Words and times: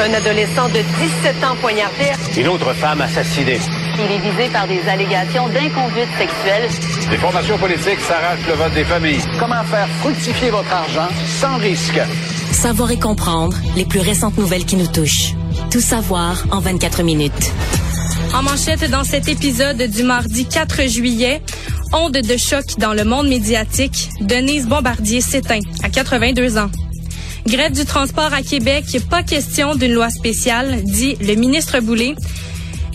Un 0.00 0.14
adolescent 0.14 0.68
de 0.68 0.80
17 0.80 1.44
ans 1.44 1.56
poignardé. 1.60 2.12
Une 2.36 2.48
autre 2.48 2.72
femme 2.72 3.00
assassinée. 3.00 3.58
Il 3.96 4.12
est 4.12 4.30
visé 4.30 4.48
par 4.52 4.68
des 4.68 4.80
allégations 4.88 5.48
d'inconduite 5.48 6.08
sexuelle. 6.16 6.68
Les 7.10 7.16
formations 7.16 7.58
politiques 7.58 8.00
s'arrachent 8.00 8.46
le 8.46 8.54
vote 8.54 8.74
des 8.74 8.84
familles. 8.84 9.20
Comment 9.40 9.64
faire 9.64 9.88
fructifier 10.00 10.50
votre 10.50 10.72
argent 10.72 11.08
sans 11.40 11.56
risque? 11.56 12.00
Savoir 12.52 12.92
et 12.92 12.98
comprendre 12.98 13.56
les 13.76 13.84
plus 13.84 13.98
récentes 13.98 14.38
nouvelles 14.38 14.64
qui 14.64 14.76
nous 14.76 14.86
touchent. 14.86 15.34
Tout 15.70 15.80
savoir 15.80 16.44
en 16.52 16.60
24 16.60 17.02
minutes. 17.02 17.52
En 18.34 18.42
manchette 18.42 18.88
dans 18.90 19.04
cet 19.04 19.28
épisode 19.28 19.82
du 19.82 20.04
mardi 20.04 20.46
4 20.46 20.88
juillet, 20.88 21.42
onde 21.92 22.18
de 22.18 22.36
choc 22.36 22.64
dans 22.78 22.94
le 22.94 23.02
monde 23.02 23.28
médiatique, 23.28 24.10
Denise 24.20 24.68
Bombardier 24.68 25.20
s'éteint 25.20 25.60
à 25.82 25.88
82 25.88 26.56
ans. 26.56 26.70
Grève 27.48 27.72
du 27.72 27.86
transport 27.86 28.34
à 28.34 28.42
Québec, 28.42 28.84
pas 29.08 29.22
question 29.22 29.74
d'une 29.74 29.94
loi 29.94 30.10
spéciale, 30.10 30.82
dit 30.84 31.16
le 31.22 31.34
ministre 31.34 31.80
Boulay. 31.80 32.14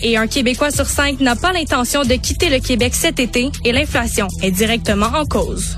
Et 0.00 0.16
un 0.16 0.28
Québécois 0.28 0.70
sur 0.70 0.86
cinq 0.86 1.18
n'a 1.18 1.34
pas 1.34 1.52
l'intention 1.52 2.02
de 2.02 2.14
quitter 2.14 2.50
le 2.50 2.60
Québec 2.60 2.94
cet 2.94 3.18
été 3.18 3.50
et 3.64 3.72
l'inflation 3.72 4.28
est 4.42 4.52
directement 4.52 5.06
en 5.06 5.24
cause. 5.24 5.76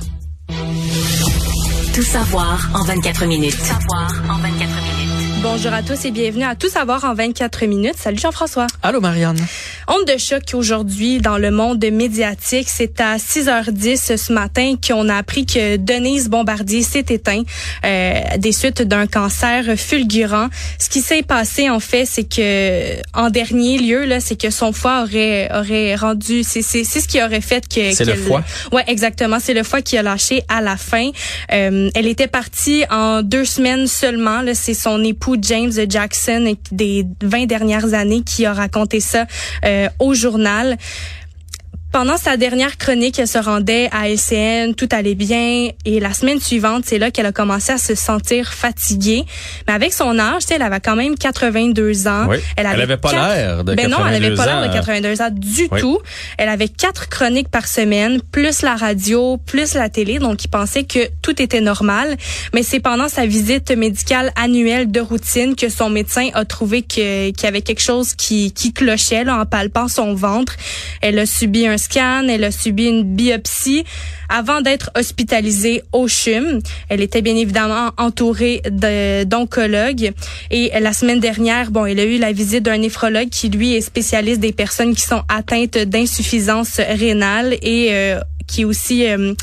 Tout 1.94 2.02
savoir 2.02 2.68
en 2.74 2.84
24 2.84 3.24
minutes. 3.24 3.56
Tout 3.56 3.64
savoir 3.64 4.12
en 4.28 4.36
24 4.42 4.52
minutes. 4.52 5.42
Bonjour 5.42 5.72
à 5.72 5.82
tous 5.82 6.04
et 6.04 6.10
bienvenue 6.10 6.44
à 6.44 6.54
Tout 6.54 6.68
savoir 6.68 7.04
en 7.04 7.14
24 7.14 7.64
minutes. 7.64 7.96
Salut 7.96 8.18
Jean-François. 8.18 8.66
Allô 8.82 9.00
Marianne. 9.00 9.38
Onde 9.88 10.06
de 10.06 10.18
choc 10.18 10.42
aujourd'hui 10.54 11.18
dans 11.18 11.38
le 11.38 11.50
monde 11.50 11.84
médiatique. 11.92 12.68
C'est 12.68 13.00
à 13.00 13.18
6h10 13.18 14.16
ce 14.16 14.32
matin 14.32 14.74
qu'on 14.84 15.08
a 15.08 15.16
appris 15.16 15.46
que 15.46 15.76
Denise 15.76 16.28
Bombardier 16.28 16.82
s'est 16.82 17.06
éteint 17.08 17.42
euh, 17.84 18.20
des 18.38 18.52
suites 18.52 18.82
d'un 18.82 19.06
cancer 19.06 19.64
fulgurant. 19.76 20.48
Ce 20.80 20.88
qui 20.88 21.00
s'est 21.00 21.22
passé 21.22 21.70
en 21.70 21.78
fait, 21.78 22.04
c'est 22.04 22.24
que 22.24 22.96
en 23.14 23.30
dernier 23.30 23.78
lieu 23.78 24.04
là, 24.04 24.18
c'est 24.18 24.40
que 24.40 24.50
son 24.50 24.72
foie 24.72 25.02
aurait 25.02 25.48
aurait 25.54 25.94
rendu 25.94 26.42
c'est 26.42 26.62
c'est 26.62 26.82
c'est 26.82 27.00
ce 27.00 27.06
qui 27.06 27.22
aurait 27.22 27.40
fait 27.40 27.66
que 27.68 27.92
C'est 27.92 28.04
le 28.04 28.14
foie? 28.14 28.42
Ouais, 28.72 28.84
exactement, 28.88 29.38
c'est 29.40 29.54
le 29.54 29.62
foie 29.62 29.82
qui 29.82 29.96
a 29.96 30.02
lâché 30.02 30.42
à 30.48 30.62
la 30.62 30.76
fin. 30.76 31.10
Euh, 31.52 31.90
elle 31.94 32.06
était 32.06 32.26
partie 32.26 32.84
en 32.90 33.22
deux 33.22 33.44
semaines 33.44 33.86
seulement 33.86 34.42
là, 34.42 34.54
c'est 34.54 34.74
son 34.74 35.02
époux 35.04 35.36
James 35.40 35.72
Jackson 35.88 36.54
des 36.72 37.04
20 37.22 37.46
dernières 37.46 37.94
années 37.94 38.22
qui 38.22 38.46
a 38.46 38.52
raconté 38.52 38.98
ça 38.98 39.26
euh, 39.64 39.75
au 39.98 40.14
journal. 40.14 40.76
Pendant 41.92 42.18
sa 42.18 42.36
dernière 42.36 42.76
chronique, 42.76 43.18
elle 43.18 43.28
se 43.28 43.38
rendait 43.38 43.88
à 43.90 44.08
LCN, 44.10 44.74
tout 44.74 44.88
allait 44.92 45.14
bien. 45.14 45.70
Et 45.86 45.98
la 45.98 46.12
semaine 46.12 46.40
suivante, 46.40 46.82
c'est 46.84 46.98
là 46.98 47.10
qu'elle 47.10 47.24
a 47.24 47.32
commencé 47.32 47.72
à 47.72 47.78
se 47.78 47.94
sentir 47.94 48.52
fatiguée. 48.52 49.24
Mais 49.66 49.72
avec 49.72 49.94
son 49.94 50.18
âge, 50.18 50.42
tu 50.42 50.48
sais, 50.48 50.54
elle 50.56 50.62
avait 50.62 50.80
quand 50.80 50.96
même 50.96 51.16
82 51.16 52.06
ans. 52.06 52.26
Oui. 52.28 52.36
Elle 52.56 52.66
avait 52.66 52.98
pas 52.98 53.10
quatre- 53.12 53.34
l'air 53.34 53.64
de 53.64 53.74
ben 53.74 53.88
non, 53.88 53.96
elle 54.06 54.16
avait 54.16 54.28
82 54.30 54.36
pas 54.36 54.46
l'air 54.46 54.60
de 54.62 54.68
ans. 54.68 54.72
82 54.74 55.22
ans 55.22 55.30
du 55.32 55.68
Oui. 55.70 55.80
tout. 55.80 55.98
Elle 56.36 56.50
avait 56.50 56.68
quatre 56.68 57.08
chroniques 57.08 57.48
par 57.48 57.66
semaine, 57.66 58.20
plus 58.30 58.60
la 58.60 58.76
radio, 58.76 59.38
plus 59.38 59.72
la 59.72 59.88
télé. 59.88 60.18
Donc, 60.18 60.44
il 60.44 60.48
pensait 60.48 60.84
que 60.84 60.98
tout 61.22 61.40
était 61.40 61.62
normal. 61.62 62.16
Mais 62.52 62.62
c'est 62.62 62.80
pendant 62.80 63.08
sa 63.08 63.24
visite 63.24 63.70
médicale 63.70 64.32
annuelle 64.36 64.90
de 64.90 65.00
routine 65.00 65.54
que 65.56 65.70
son 65.70 65.88
médecin 65.88 66.28
a 66.34 66.44
trouvé 66.44 66.82
que- 66.82 67.30
qu'il 67.30 67.44
y 67.44 67.46
avait 67.46 67.62
quelque 67.62 67.82
chose 67.82 68.12
qui, 68.14 68.52
qui 68.52 68.74
clochait 68.74 69.24
là, 69.24 69.38
en 69.40 69.46
palpant 69.46 69.88
son 69.88 70.14
ventre. 70.14 70.56
Elle 71.00 71.18
a 71.20 71.24
subi 71.24 71.66
un 71.66 71.75
scan, 71.78 72.26
elle 72.28 72.44
a 72.44 72.50
subi 72.50 72.86
une 72.86 73.02
biopsie 73.02 73.84
avant 74.28 74.60
d'être 74.60 74.90
hospitalisée 74.96 75.82
au 75.92 76.08
CHUM. 76.08 76.60
Elle 76.88 77.00
était 77.00 77.22
bien 77.22 77.36
évidemment 77.36 77.90
entourée 77.96 78.62
d'oncologues. 79.26 80.12
Et 80.50 80.70
la 80.78 80.92
semaine 80.92 81.20
dernière, 81.20 81.70
bon, 81.70 81.86
elle 81.86 82.00
a 82.00 82.04
eu 82.04 82.18
la 82.18 82.32
visite 82.32 82.64
d'un 82.64 82.78
néphrologue 82.78 83.28
qui, 83.28 83.48
lui, 83.48 83.74
est 83.74 83.80
spécialiste 83.80 84.40
des 84.40 84.52
personnes 84.52 84.94
qui 84.94 85.02
sont 85.02 85.22
atteintes 85.28 85.78
d'insuffisance 85.78 86.80
rénale 86.80 87.54
et 87.62 87.88
euh, 87.90 88.20
qui 88.46 88.62
est 88.62 88.64
aussi 88.64 89.06
euh, 89.06 89.34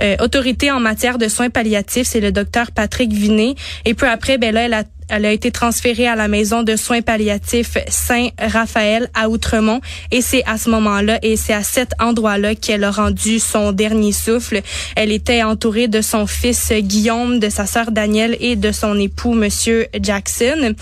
euh, 0.00 0.16
autorité 0.20 0.70
en 0.70 0.80
matière 0.80 1.18
de 1.18 1.28
soins 1.28 1.50
palliatifs, 1.50 2.06
c'est 2.06 2.20
le 2.20 2.32
docteur 2.32 2.70
Patrick 2.70 3.12
Vinet. 3.12 3.54
Et 3.84 3.94
peu 3.94 4.08
après, 4.08 4.38
ben 4.38 4.54
là, 4.54 4.62
elle 4.62 4.74
a, 4.74 4.84
elle 5.12 5.26
a 5.26 5.30
été 5.30 5.50
transférée 5.50 6.08
à 6.08 6.16
la 6.16 6.26
maison 6.26 6.62
de 6.62 6.74
soins 6.74 7.02
palliatifs 7.02 7.76
Saint-Raphaël 7.86 9.10
à 9.12 9.28
Outremont. 9.28 9.82
Et 10.10 10.22
c'est 10.22 10.42
à 10.46 10.56
ce 10.56 10.70
moment-là 10.70 11.18
et 11.22 11.36
c'est 11.36 11.52
à 11.52 11.62
cet 11.62 11.92
endroit-là 12.00 12.54
qu'elle 12.54 12.82
a 12.82 12.90
rendu 12.90 13.38
son 13.38 13.72
dernier 13.72 14.12
souffle. 14.12 14.62
Elle 14.96 15.12
était 15.12 15.42
entourée 15.42 15.86
de 15.86 16.00
son 16.00 16.26
fils 16.26 16.72
Guillaume, 16.72 17.40
de 17.40 17.50
sa 17.50 17.66
sœur 17.66 17.90
Danielle 17.90 18.38
et 18.40 18.56
de 18.56 18.72
son 18.72 18.98
époux 18.98 19.34
Monsieur 19.34 19.86
Jackson. 20.00 20.74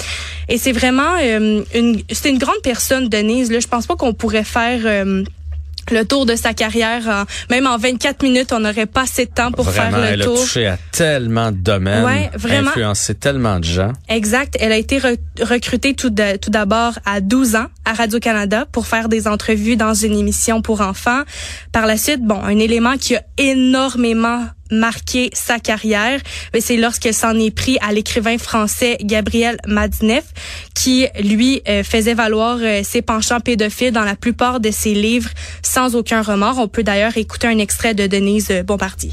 Et 0.49 0.59
c'est 0.59 0.73
vraiment 0.73 1.17
euh, 1.21 1.63
une, 1.75 2.01
c'est 2.13 2.31
une 2.31 2.39
grande 2.39 2.63
personne, 2.63 3.09
Denise. 3.09 3.53
Je 3.53 3.67
pense 3.67 3.89
pas 3.89 3.97
qu'on 3.97 4.15
pourrait 4.15 4.45
faire 4.45 4.83
euh, 4.85 5.25
le 5.91 6.05
tour 6.05 6.27
de 6.27 6.37
sa 6.37 6.55
carrière, 6.55 7.07
en- 7.09 7.25
même 7.51 7.67
en 7.67 7.77
24 7.79 8.23
minutes, 8.23 8.53
on 8.53 8.61
n'aurait 8.61 8.87
pas 8.87 9.03
assez 9.03 9.27
de 9.27 9.31
temps 9.31 9.53
pour 9.53 9.65
Vraiment, 9.65 9.91
faire 9.91 9.99
le 10.01 10.07
elle 10.07 10.21
tour. 10.25 10.37
a 10.37 10.41
touché 10.41 10.67
à 10.67 10.79
tellement 10.93 11.51
de 11.53 11.57
domaines, 11.59 12.05
Ouais, 12.05 12.31
vraiment. 12.35 12.71
influencé 12.71 13.15
tellement 13.15 13.59
de 13.59 13.65
gens. 13.65 13.93
Exact. 14.09 14.57
Elle 14.61 14.73
a 14.73 14.77
été 14.77 14.99
re- 14.99 15.19
recrutée 15.43 15.95
tout 15.95 16.11
d'abord 16.11 16.99
à 17.05 17.21
12 17.21 17.57
ans 17.57 17.67
à 17.85 17.93
Radio-Canada 17.93 18.67
pour 18.71 18.87
faire 18.87 19.09
des 19.09 19.27
entrevues 19.29 19.77
dans 19.77 19.95
une 19.95 20.19
émission 20.19 20.63
pour 20.63 20.81
enfants. 20.81 21.23
Par 21.73 21.87
la 21.87 21.97
suite, 21.97 22.23
bon, 22.23 22.41
un 22.43 22.59
élément 22.59 22.97
qui 22.97 23.17
a 23.17 23.23
énormément 23.39 24.45
marqué 24.71 25.31
sa 25.33 25.59
carrière, 25.59 26.21
c'est 26.59 26.77
lorsqu'elle 26.77 27.15
s'en 27.15 27.39
est 27.39 27.51
pris 27.51 27.79
à 27.81 27.93
l'écrivain 27.93 28.39
français 28.39 28.99
Gabriel 29.03 29.59
Madinef, 29.67 30.25
qui 30.75 31.07
lui 31.23 31.63
euh, 31.69 31.83
faisait 31.83 32.15
valoir 32.15 32.59
euh, 32.61 32.83
ses 32.85 33.03
penchants 33.03 33.41
pédophiles 33.41 33.93
dans 33.93 34.05
la 34.05 34.17
plupart 34.17 34.61
de 34.61 34.71
ses 34.71 34.95
livres 34.95 35.31
sans 35.63 35.97
aucun 35.97 36.23
remords. 36.23 36.59
On 36.59 36.69
peut 36.69 36.83
d'ailleurs 36.83 37.17
écouter 37.17 37.47
un 37.47 37.59
extrait 37.59 37.95
de 37.95 38.07
Denise 38.07 38.53
Bombardier. 38.65 39.13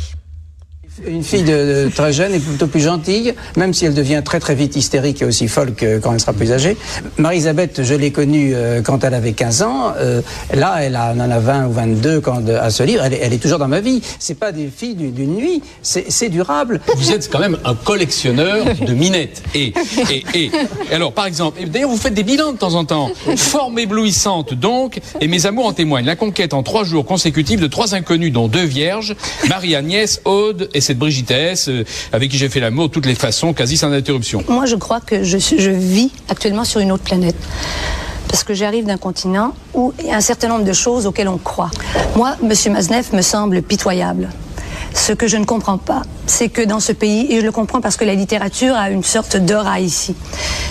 Une 1.06 1.24
fille 1.24 1.44
de, 1.44 1.90
très 1.94 2.12
jeune 2.12 2.34
et 2.34 2.40
plutôt 2.40 2.66
plus 2.68 2.80
gentille, 2.82 3.34
même 3.56 3.74
si 3.74 3.86
elle 3.86 3.94
devient 3.94 4.22
très 4.26 4.40
très 4.40 4.56
vite 4.56 4.76
hystérique 4.76 5.22
et 5.22 5.26
aussi 5.26 5.48
folle 5.48 5.74
que 5.76 6.00
quand 6.00 6.14
elle 6.14 6.20
sera 6.20 6.34
plus 6.34 6.52
âgée. 6.52 6.76
Marie-Elisabeth, 7.18 7.84
je 7.84 7.94
l'ai 7.94 8.12
connue 8.12 8.54
euh, 8.56 8.82
quand 8.82 9.04
elle 9.04 9.14
avait 9.14 9.34
15 9.34 9.62
ans. 9.62 9.94
Euh, 9.98 10.22
là, 10.54 10.78
elle, 10.82 10.98
en 10.98 11.20
a 11.20 11.40
20 11.40 11.68
ou 11.68 11.72
22 11.72 12.20
quand, 12.22 12.42
à 12.50 12.70
ce 12.72 12.82
livre. 12.84 13.04
Elle, 13.04 13.34
est- 13.34 13.38
toujours 13.38 13.60
dans 13.60 13.68
ma 13.68 13.80
vie. 13.80 14.02
C'est 14.18 14.40
pas 14.40 14.52
des 14.52 14.68
filles 14.76 14.96
d'une 14.96 15.36
nuit. 15.36 15.62
C'est 15.84 16.30
durable. 16.30 16.82
Vous 16.96 17.12
êtes 17.12 17.30
quand 17.32 17.40
même 17.40 17.58
un 17.66 17.76
collectionneur 17.76 18.66
de 18.82 18.94
minettes. 18.94 19.44
Et, 19.54 19.74
et, 20.12 20.24
et, 20.34 20.52
alors, 20.92 21.14
par 21.14 21.28
exemple, 21.28 21.60
d'ailleurs, 21.68 21.90
vous 21.92 21.98
faites 21.98 22.16
des 22.16 22.24
bilans 22.24 22.54
de 22.54 22.58
temps 22.58 22.74
en 22.74 22.86
temps. 22.86 23.12
Forme 23.36 23.78
éblouissante, 23.78 24.56
donc, 24.56 25.00
et 25.22 25.28
mes 25.28 25.46
amours 25.46 25.68
en 25.68 25.74
témoignent. 25.74 26.06
La 26.06 26.16
conquête 26.16 26.54
en 26.56 26.64
trois 26.64 26.84
jours 26.84 27.06
consécutifs 27.06 27.60
de 27.60 27.68
trois 27.68 27.94
inconnus, 27.94 28.32
dont 28.34 28.48
deux 28.48 28.66
vierges, 28.66 29.16
Marie-Agnès, 29.48 30.22
Aude 30.26 30.70
et 30.74 30.82
cette 30.88 30.98
Brigitesse, 30.98 31.70
euh, 31.70 31.86
avec 32.12 32.32
qui 32.32 32.38
j'ai 32.38 32.50
fait 32.50 32.60
l'amour 32.60 32.88
de 32.88 32.94
toutes 32.94 33.06
les 33.06 33.16
façons, 33.16 33.54
quasi 33.54 33.78
sans 33.78 33.92
interruption. 33.92 34.44
Moi, 34.48 34.66
je 34.66 34.76
crois 34.76 35.02
que 35.02 35.24
je, 35.24 35.38
je 35.38 35.70
vis 35.70 36.12
actuellement 36.30 36.64
sur 36.64 36.80
une 36.80 36.92
autre 36.92 37.04
planète. 37.04 37.36
Parce 38.30 38.44
que 38.44 38.54
j'arrive 38.54 38.86
d'un 38.86 38.98
continent 38.98 39.54
où 39.74 39.94
il 40.00 40.08
y 40.08 40.12
a 40.12 40.16
un 40.16 40.22
certain 40.22 40.50
nombre 40.50 40.66
de 40.66 40.74
choses 40.74 41.06
auxquelles 41.06 41.30
on 41.30 41.38
croit. 41.38 41.72
Moi, 42.16 42.36
M. 42.42 42.74
Maznev 42.74 43.14
me 43.14 43.22
semble 43.22 43.62
pitoyable. 43.62 44.30
Ce 44.94 45.14
que 45.14 45.28
je 45.28 45.38
ne 45.38 45.46
comprends 45.46 45.78
pas, 45.78 46.02
c'est 46.26 46.50
que 46.50 46.62
dans 46.62 46.80
ce 46.80 46.92
pays, 46.92 47.32
et 47.32 47.40
je 47.40 47.46
le 47.46 47.52
comprends 47.52 47.82
parce 47.82 47.98
que 47.98 48.06
la 48.06 48.16
littérature 48.16 48.76
a 48.76 48.90
une 48.90 49.04
sorte 49.04 49.38
d'aura 49.38 49.80
ici, 49.80 50.16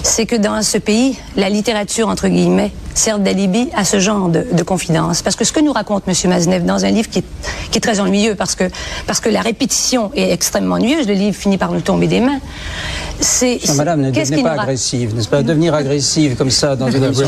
c'est 0.02 0.26
que 0.26 0.36
dans 0.36 0.62
ce 0.62 0.78
pays, 0.78 1.16
la 1.36 1.48
littérature, 1.48 2.08
entre 2.08 2.28
guillemets, 2.28 2.72
sert 2.98 3.18
d'alibi 3.18 3.68
à 3.74 3.84
ce 3.84 4.00
genre 4.00 4.28
de, 4.28 4.46
de 4.50 4.62
confidence. 4.62 5.22
Parce 5.22 5.36
que 5.36 5.44
ce 5.44 5.52
que 5.52 5.60
nous 5.60 5.72
raconte 5.72 6.04
M. 6.06 6.14
Maznev 6.30 6.64
dans 6.64 6.84
un 6.84 6.90
livre 6.90 7.08
qui 7.08 7.20
est, 7.20 7.24
qui 7.70 7.78
est 7.78 7.80
très 7.80 8.00
ennuyeux, 8.00 8.34
parce 8.34 8.54
que, 8.54 8.64
parce 9.06 9.20
que 9.20 9.28
la 9.28 9.40
répétition 9.40 10.10
est 10.14 10.30
extrêmement 10.30 10.76
ennuyeuse, 10.76 11.06
le 11.06 11.14
livre 11.14 11.36
finit 11.36 11.58
par 11.58 11.72
nous 11.72 11.80
tomber 11.80 12.06
des 12.06 12.20
mains, 12.20 12.40
c'est... 13.20 13.60
Non, 13.68 13.74
madame, 13.74 14.00
ne 14.02 14.10
devenez 14.10 14.42
pas 14.42 14.60
agressive, 14.60 15.14
n'est-ce 15.14 15.28
pas? 15.28 15.42
Devenir 15.42 15.74
agressive 15.74 16.36
comme 16.36 16.50
ça 16.50 16.76
dans 16.76 16.90
une 16.90 17.04
émission. 17.04 17.26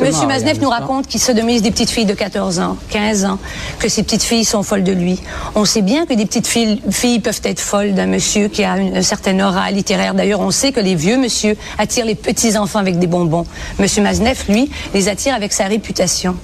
Rien, 0.00 0.26
Maznev 0.26 0.60
nous 0.60 0.68
raconte 0.68 1.06
qu'il 1.06 1.20
sodomise 1.20 1.62
des 1.62 1.70
petites 1.70 1.90
filles 1.90 2.06
de 2.06 2.14
14 2.14 2.58
ans, 2.60 2.76
15 2.90 3.24
ans, 3.24 3.38
que 3.78 3.88
ces 3.88 4.02
petites 4.02 4.22
filles 4.22 4.44
sont 4.44 4.62
folles 4.62 4.84
de 4.84 4.92
lui. 4.92 5.20
On 5.54 5.64
sait 5.64 5.82
bien 5.82 6.06
que 6.06 6.14
des 6.14 6.26
petites 6.26 6.46
filles, 6.46 6.80
filles 6.90 7.20
peuvent 7.20 7.40
être 7.44 7.60
folles 7.60 7.94
d'un 7.94 8.06
monsieur 8.06 8.48
qui 8.48 8.64
a 8.64 8.78
une, 8.78 9.02
certaine 9.02 9.42
aura 9.42 9.70
littéraire. 9.70 10.14
D'ailleurs, 10.14 10.40
on 10.40 10.50
sait 10.50 10.72
que 10.72 10.80
les 10.80 10.94
vieux 10.94 11.18
monsieur 11.18 11.56
attirent 11.78 12.06
les 12.06 12.14
petits 12.14 12.56
enfants 12.56 12.78
avec 12.78 12.98
des 12.98 13.06
bonbons. 13.06 13.46
Monsieur 13.78 14.02
Maznev, 14.02 14.44
lui, 14.48 14.70
les 14.94 15.08
attire 15.08 15.34
avec 15.34 15.52
sa 15.52 15.66
réputation. 15.66 16.36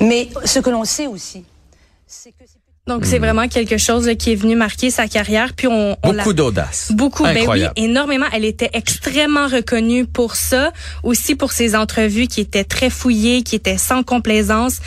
Mais 0.00 0.28
ce 0.44 0.58
que 0.58 0.70
l'on 0.70 0.84
sait 0.84 1.06
aussi, 1.06 1.44
c'est 2.06 2.30
que 2.30 2.44
Donc, 2.88 3.06
c'est 3.06 3.20
vraiment 3.20 3.46
quelque 3.46 3.78
chose 3.78 4.10
qui 4.18 4.32
est 4.32 4.34
venu 4.34 4.56
marquer 4.56 4.90
sa 4.90 5.06
carrière. 5.06 5.52
Puis 5.54 5.68
on, 5.68 5.96
Beaucoup 6.02 6.32
d'audace. 6.32 6.90
Beaucoup, 6.92 7.22
ben 7.22 7.32
oui, 7.34 7.40
Incroyable. 7.42 7.74
énormément. 7.76 8.26
Elle 8.32 8.44
était 8.44 8.70
extrêmement 8.72 9.46
reconnue 9.46 10.04
pour 10.04 10.34
ça, 10.34 10.72
aussi 11.04 11.36
pour 11.36 11.52
ses 11.52 11.76
entrevues 11.76 12.26
qui 12.26 12.40
étaient 12.40 12.64
très 12.64 12.90
fouillées, 12.90 13.44
qui 13.44 13.54
étaient 13.54 13.78
sans 13.78 14.02
complaisance. 14.02 14.80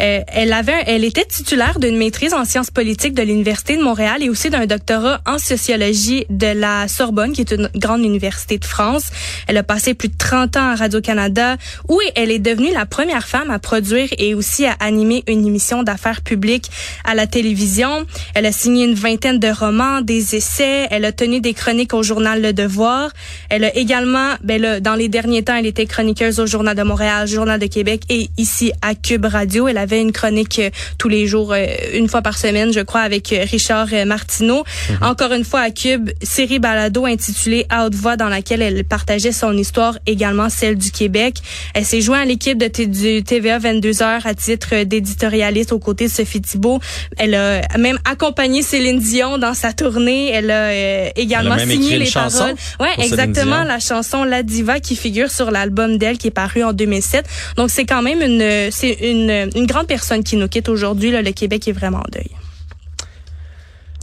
Euh, 0.00 0.20
elle 0.26 0.52
avait, 0.52 0.82
elle 0.86 1.04
était 1.04 1.24
titulaire 1.24 1.78
d'une 1.78 1.96
maîtrise 1.96 2.34
en 2.34 2.44
sciences 2.44 2.70
politiques 2.70 3.14
de 3.14 3.22
l'Université 3.22 3.76
de 3.76 3.82
Montréal 3.82 4.22
et 4.22 4.28
aussi 4.28 4.50
d'un 4.50 4.66
doctorat 4.66 5.20
en 5.26 5.38
sociologie 5.38 6.26
de 6.30 6.46
la 6.46 6.88
Sorbonne, 6.88 7.32
qui 7.32 7.40
est 7.40 7.52
une 7.52 7.68
grande 7.76 8.02
université 8.02 8.58
de 8.58 8.64
France. 8.64 9.04
Elle 9.46 9.56
a 9.56 9.62
passé 9.62 9.94
plus 9.94 10.08
de 10.08 10.16
30 10.16 10.56
ans 10.56 10.70
à 10.70 10.74
Radio-Canada, 10.74 11.56
où 11.88 12.00
elle 12.14 12.30
est 12.30 12.38
devenue 12.38 12.72
la 12.72 12.86
première 12.86 13.26
femme 13.26 13.50
à 13.50 13.58
produire 13.58 14.08
et 14.18 14.34
aussi 14.34 14.66
à 14.66 14.72
animer 14.80 15.24
une 15.26 15.46
émission 15.46 15.82
d'affaires 15.82 16.22
publiques 16.22 16.70
à 17.04 17.14
la 17.14 17.26
télévision. 17.26 18.06
Elle 18.34 18.46
a 18.46 18.52
signé 18.52 18.84
une 18.84 18.94
vingtaine 18.94 19.38
de 19.38 19.48
romans, 19.48 20.00
des 20.00 20.34
essais. 20.34 20.88
Elle 20.90 21.04
a 21.04 21.12
tenu 21.12 21.40
des 21.40 21.54
chroniques 21.54 21.94
au 21.94 22.02
journal 22.02 22.40
Le 22.42 22.52
Devoir. 22.52 23.10
Elle 23.48 23.64
a 23.64 23.76
également, 23.76 24.34
ben 24.42 24.60
là, 24.60 24.80
dans 24.80 24.94
les 24.94 25.08
derniers 25.08 25.42
temps, 25.42 25.56
elle 25.56 25.66
était 25.66 25.86
chroniqueuse 25.86 26.40
au 26.40 26.46
Journal 26.46 26.76
de 26.76 26.82
Montréal, 26.82 27.26
Journal 27.26 27.58
de 27.58 27.66
Québec 27.66 28.02
et 28.08 28.28
ici 28.36 28.72
à 28.82 28.94
Cube 28.94 29.26
Radio. 29.26 29.68
Avait 29.82 30.00
une 30.00 30.12
chronique 30.12 30.58
euh, 30.58 30.70
tous 30.98 31.08
les 31.08 31.26
jours, 31.26 31.52
euh, 31.52 31.66
une 31.94 32.08
fois 32.08 32.22
par 32.22 32.38
semaine, 32.38 32.72
je 32.72 32.80
crois, 32.80 33.02
avec 33.02 33.32
euh, 33.32 33.44
Richard 33.50 33.88
Martineau. 34.06 34.64
Mhm. 34.90 34.96
Encore 35.02 35.32
une 35.32 35.44
fois 35.44 35.60
à 35.60 35.70
Cube, 35.70 36.10
série 36.22 36.58
balado 36.58 37.04
intitulée 37.04 37.66
À 37.68 37.86
haute 37.86 37.94
voix 37.94 38.16
dans 38.16 38.28
laquelle 38.28 38.62
elle 38.62 38.84
partageait 38.84 39.32
son 39.32 39.56
histoire, 39.56 39.98
également 40.06 40.48
celle 40.48 40.76
du 40.76 40.90
Québec. 40.90 41.36
Elle 41.74 41.84
s'est 41.84 42.00
jointe 42.00 42.22
à 42.22 42.24
l'équipe 42.24 42.58
de 42.58 42.72
du 42.84 43.22
TVA 43.22 43.58
22h 43.58 44.20
à 44.24 44.34
titre 44.34 44.84
d'éditorialiste 44.84 45.72
aux 45.72 45.78
côtés 45.78 46.06
de 46.06 46.10
Sophie 46.10 46.40
Thibault. 46.40 46.80
Elle 47.18 47.34
a 47.34 47.60
même 47.78 47.98
accompagné 48.04 48.62
Céline 48.62 48.98
Dion 48.98 49.38
dans 49.38 49.54
sa 49.54 49.72
tournée. 49.72 50.30
Elle 50.30 50.50
a 50.50 51.16
également 51.18 51.58
signé 51.58 51.98
les 51.98 52.10
paroles. 52.10 52.54
Ouais, 52.80 53.04
exactement, 53.04 53.64
la 53.64 53.78
chanson 53.78 54.24
La 54.24 54.42
Diva 54.42 54.80
qui 54.80 54.96
figure 54.96 55.30
sur 55.30 55.50
l'album 55.50 55.98
d'elle 55.98 56.18
qui 56.18 56.28
est 56.28 56.32
paru 56.32 56.62
en 56.62 56.72
2007. 56.72 57.26
Donc 57.56 57.70
c'est 57.70 57.84
quand 57.84 58.02
même 58.02 58.22
une 58.22 58.70
c'est 58.70 58.92
une, 59.02 59.50
une 59.54 59.66
grande 59.72 59.86
personne 59.86 60.22
qui 60.22 60.36
nous 60.36 60.48
quitte 60.48 60.68
aujourd'hui. 60.68 61.10
Le 61.10 61.22
Québec 61.32 61.66
est 61.68 61.72
vraiment 61.72 61.98
en 61.98 62.10
deuil. 62.12 62.30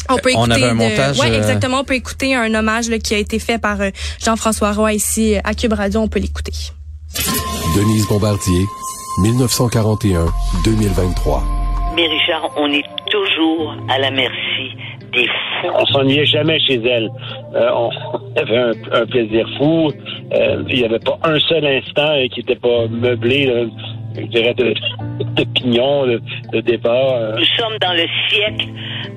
On 0.09 0.17
peut 0.17 0.31
écouter 0.31 0.47
on 0.47 0.51
avait 0.51 0.69
un 0.69 0.73
montage. 0.73 1.19
Ouais, 1.19 1.29
euh, 1.29 1.37
exactement. 1.37 1.81
On 1.81 1.83
peut 1.83 1.93
écouter 1.93 2.33
un 2.35 2.53
hommage 2.55 2.89
là, 2.89 2.97
qui 2.97 3.13
a 3.13 3.17
été 3.17 3.37
fait 3.37 3.59
par 3.59 3.79
euh, 3.79 3.91
Jean-François 4.23 4.73
Roy 4.73 4.93
ici 4.93 5.35
à 5.43 5.53
Cube 5.53 5.73
Radio. 5.73 6.01
On 6.01 6.07
peut 6.07 6.19
l'écouter. 6.19 6.53
Denise 7.75 8.07
Bombardier, 8.07 8.65
1941-2023. 9.19 11.43
Mais 11.95 12.07
Richard, 12.07 12.49
on 12.57 12.71
est 12.71 12.85
toujours 13.11 13.75
à 13.89 13.99
la 13.99 14.09
merci 14.09 14.71
des 15.13 15.25
fous. 15.25 15.69
On 15.75 15.85
s'ennuyait 15.85 16.25
jamais 16.25 16.59
chez 16.61 16.81
elle. 16.83 17.11
Euh, 17.55 17.69
on 17.73 17.91
avait 18.39 18.57
un, 18.57 18.73
plaisir 19.05 19.47
fou. 19.57 19.91
il 20.31 20.75
n'y 20.75 20.85
avait 20.85 20.99
pas 20.99 21.19
un 21.23 21.39
seul 21.39 21.65
instant 21.65 22.13
qui 22.31 22.39
n'était 22.39 22.55
pas 22.55 22.87
meublé 22.89 23.67
je 24.15 24.21
dirais, 24.23 24.53
de, 24.53 24.73
d'opinion, 25.35 26.05
de, 26.05 26.21
de 26.51 26.61
débat. 26.61 27.15
Euh. 27.15 27.35
Nous 27.37 27.45
sommes 27.57 27.77
dans 27.79 27.93
le 27.93 28.05
siècle 28.29 28.65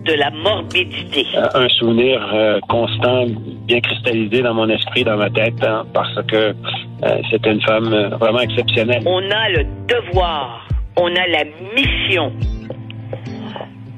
de 0.05 0.13
la 0.15 0.31
morbidité. 0.31 1.27
Un 1.55 1.69
souvenir 1.69 2.21
euh, 2.35 2.59
constant, 2.69 3.27
bien 3.67 3.81
cristallisé 3.81 4.43
dans 4.43 4.55
mon 4.55 4.69
esprit, 4.69 5.05
dans 5.05 5.17
ma 5.17 5.31
tête, 5.31 5.63
hein, 5.63 5.85
parce 5.93 6.15
que 6.27 6.37
euh, 6.37 7.23
c'était 7.31 7.53
une 7.53 7.63
femme 7.63 7.89
vraiment 8.21 8.41
exceptionnelle. 8.41 9.03
On 9.07 9.23
a 9.31 9.49
le 9.51 9.65
devoir, 9.89 10.67
on 10.97 11.09
a 11.09 11.27
la 11.27 11.45
mission 11.75 12.33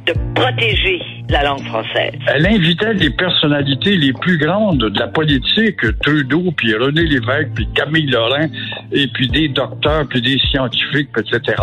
de 0.07 0.13
protéger 0.35 1.01
la 1.29 1.43
langue 1.45 1.65
française. 1.65 2.13
Elle 2.27 2.47
invitait 2.47 2.95
des 2.95 3.11
personnalités 3.11 3.97
les 3.97 4.13
plus 4.13 4.39
grandes 4.39 4.91
de 4.91 4.99
la 4.99 5.09
politique, 5.09 5.81
Trudeau, 6.03 6.53
puis 6.57 6.75
René 6.75 7.05
Lévesque, 7.05 7.51
puis 7.55 7.67
Camille 7.75 8.07
Laurent, 8.07 8.49
et 8.93 9.07
puis 9.09 9.29
des 9.29 9.49
docteurs, 9.49 10.07
puis 10.09 10.21
des 10.21 10.39
scientifiques, 10.51 11.09
etc. 11.17 11.57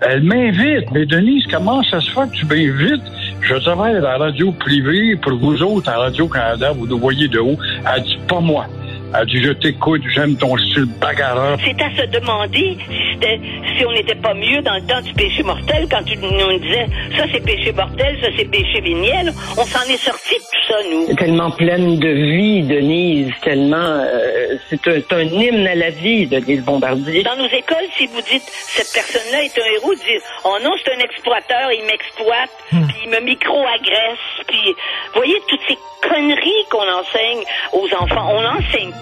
Elle 0.00 0.22
m'invite. 0.24 0.90
Mais 0.92 1.06
Denise, 1.06 1.44
comment 1.50 1.82
ça 1.84 2.00
se 2.00 2.10
fait 2.10 2.28
que 2.30 2.36
tu 2.36 2.46
m'invites? 2.46 3.02
Je 3.40 3.54
travaille 3.54 3.96
à 3.96 4.00
la 4.00 4.18
radio 4.18 4.50
privée. 4.52 5.16
Pour 5.16 5.34
vous 5.34 5.62
autres, 5.62 5.88
à 5.88 5.98
Radio-Canada, 5.98 6.72
vous 6.72 6.86
nous 6.86 6.98
voyez 6.98 7.28
de 7.28 7.38
haut. 7.38 7.56
Elle 7.94 8.02
dit, 8.02 8.18
pas 8.28 8.40
moi. 8.40 8.66
Elle 9.14 9.26
dit, 9.26 9.42
je 9.42 9.52
t'écoute, 9.52 10.02
j'aime 10.14 10.36
ton 10.36 10.56
style 10.56 10.86
bagarreur. 11.00 11.58
C'est 11.64 11.80
à 11.82 11.90
se 11.90 12.06
demander 12.10 12.76
si, 12.88 13.76
si 13.76 13.86
on 13.86 13.92
n'était 13.92 14.14
pas 14.14 14.34
mieux 14.34 14.62
dans 14.62 14.74
le 14.74 14.82
temps 14.82 15.00
du 15.00 15.12
péché 15.14 15.42
mortel 15.42 15.86
quand 15.90 16.02
tu 16.04 16.16
nous 16.16 16.58
disais, 16.58 16.86
ça 17.16 17.24
c'est 17.30 17.44
péché 17.44 17.72
mortel, 17.72 18.18
ça 18.22 18.28
c'est 18.36 18.50
péché 18.50 18.80
véniel. 18.80 19.32
On 19.56 19.64
s'en 19.64 19.82
est 19.82 19.98
sorti 19.98 20.34
de 20.34 20.40
tout 20.40 20.66
ça, 20.68 20.76
nous. 20.90 21.14
Tellement 21.16 21.50
pleine 21.50 21.98
de 21.98 22.08
vie, 22.08 22.62
Denise, 22.62 23.32
tellement... 23.42 23.76
Euh, 23.76 24.56
c'est 24.70 24.86
un, 24.88 25.16
un, 25.16 25.22
hymne 25.22 25.66
à 25.66 25.74
la 25.74 25.90
vie, 25.90 26.26
Denise 26.26 26.64
Bombardier. 26.64 27.22
Dans 27.22 27.36
nos 27.36 27.48
écoles, 27.48 27.88
si 27.96 28.06
vous 28.06 28.22
dites, 28.22 28.44
cette 28.44 28.92
personne-là 28.92 29.42
est 29.44 29.58
un 29.58 29.72
héros, 29.76 29.94
dire, 29.94 30.20
oh 30.44 30.56
non, 30.64 30.72
c'est 30.82 30.92
un 30.92 30.98
exploiteur, 30.98 31.70
il 31.72 31.84
m'exploite, 31.84 32.50
hmm. 32.72 32.86
puis 32.86 32.96
il 33.04 33.10
me 33.10 33.20
micro-agresse, 33.20 34.46
puis... 34.46 34.74
voyez, 35.14 35.36
toutes 35.48 35.60
ces 35.68 35.78
conneries 36.02 36.64
qu'on 36.70 36.88
enseigne 36.88 37.44
aux 37.72 37.88
enfants, 37.94 38.28
on 38.30 38.42
n'enseigne 38.42 38.92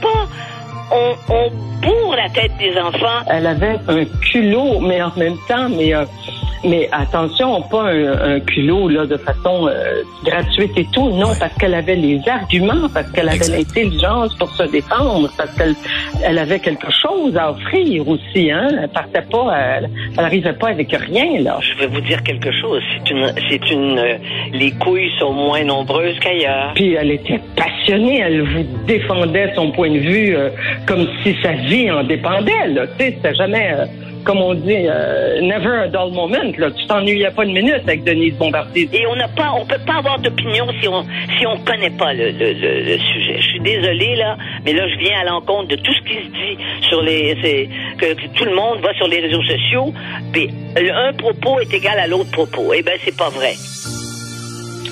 On, 0.92 1.14
on, 1.28 1.50
bourre 1.80 2.16
la 2.16 2.28
tête 2.30 2.52
des 2.58 2.76
enfants. 2.78 3.24
Elle 3.28 3.46
avait 3.46 3.78
un 3.88 4.04
culot, 4.20 4.80
mais 4.80 5.00
en 5.02 5.12
même 5.16 5.36
temps, 5.48 5.68
mais 5.68 5.94
euh, 5.94 6.04
mais 6.64 6.88
attention, 6.92 7.62
pas 7.62 7.84
un, 7.84 8.34
un 8.36 8.40
culot 8.40 8.88
là 8.88 9.06
de 9.06 9.16
façon 9.16 9.68
euh, 9.68 10.02
gratuite 10.24 10.72
et 10.76 10.86
tout. 10.92 11.10
Non, 11.10 11.30
parce 11.38 11.54
qu'elle 11.58 11.74
avait 11.74 11.96
les 11.96 12.20
arguments, 12.28 12.88
parce 12.92 13.10
qu'elle 13.12 13.28
avait 13.28 13.48
l'intelligence 13.48 14.34
pour 14.36 14.50
se 14.50 14.64
défendre, 14.64 15.30
parce 15.36 15.54
qu'elle 15.56 15.74
elle 16.24 16.38
avait 16.38 16.58
quelque 16.58 16.90
chose 16.90 17.36
à 17.36 17.50
offrir 17.50 18.06
aussi. 18.06 18.50
Hein, 18.50 18.68
elle 18.82 18.88
partait 18.88 19.22
pas, 19.22 19.56
elle, 19.58 19.90
elle 20.18 20.58
pas 20.58 20.68
avec 20.68 20.92
rien 20.92 21.40
là. 21.40 21.58
Je 21.60 21.78
vais 21.78 21.86
vous 21.86 22.00
dire 22.00 22.22
quelque 22.22 22.52
chose. 22.52 22.82
C'est 22.94 23.10
une, 23.10 23.32
c'est 23.48 23.70
une, 23.70 23.98
euh, 23.98 24.16
les 24.52 24.72
couilles 24.72 25.10
sont 25.18 25.32
moins 25.32 25.64
nombreuses 25.64 26.18
qu'ailleurs. 26.20 26.72
Puis 26.74 26.94
elle 26.94 27.12
était 27.12 27.40
passionnée. 27.56 28.20
Elle 28.20 28.42
vous 28.42 28.64
défendait 28.86 29.52
son 29.54 29.70
point 29.70 29.90
de 29.90 29.98
vue 29.98 30.36
euh, 30.36 30.50
comme 30.86 31.06
si 31.22 31.34
sa 31.42 31.52
vie 31.52 31.90
en 31.90 32.04
dépendait. 32.04 32.68
Là, 32.68 32.86
tu 32.86 33.04
sais, 33.04 33.14
c'était 33.16 33.34
jamais 33.34 33.74
comme 34.24 34.38
on 34.38 34.54
dit, 34.54 34.86
euh, 34.86 35.40
never 35.40 35.84
a 35.84 35.88
dull 35.88 36.12
moment. 36.12 36.52
Là. 36.58 36.70
Tu 36.70 36.86
t'ennuyais 36.86 37.30
pas 37.30 37.44
une 37.44 37.52
minute 37.52 37.82
avec 37.84 38.04
Denise 38.04 38.34
Bombardier. 38.34 38.88
Et 38.92 39.06
on 39.06 39.16
n'a 39.16 39.28
pas, 39.28 39.52
on 39.58 39.64
peut 39.64 39.80
pas 39.86 39.94
avoir 39.94 40.18
d'opinion 40.18 40.66
si 40.80 40.88
on 40.88 41.04
si 41.38 41.46
on 41.46 41.56
connaît 41.58 41.90
pas 41.90 42.12
le, 42.12 42.30
le, 42.30 42.52
le, 42.52 42.98
sujet. 42.98 43.36
Je 43.38 43.46
suis 43.48 43.60
désolée 43.60 44.16
là, 44.16 44.36
mais 44.64 44.72
là 44.72 44.88
je 44.88 44.98
viens 44.98 45.20
à 45.20 45.24
l'encontre 45.24 45.68
de 45.68 45.76
tout 45.76 45.92
ce 45.92 46.02
qui 46.02 46.14
se 46.14 46.30
dit 46.30 46.64
sur 46.88 47.02
les, 47.02 47.68
que, 47.98 48.14
que, 48.14 48.26
tout 48.36 48.44
le 48.44 48.54
monde 48.54 48.80
va 48.80 48.92
sur 48.94 49.08
les 49.08 49.20
réseaux 49.20 49.42
sociaux. 49.42 49.92
Puis 50.32 50.50
un 50.76 51.12
propos 51.14 51.60
est 51.60 51.72
égal 51.72 51.98
à 51.98 52.06
l'autre 52.06 52.30
propos. 52.30 52.72
Eh 52.74 52.82
ben 52.82 52.94
c'est 53.04 53.16
pas 53.16 53.30
vrai. 53.30 53.54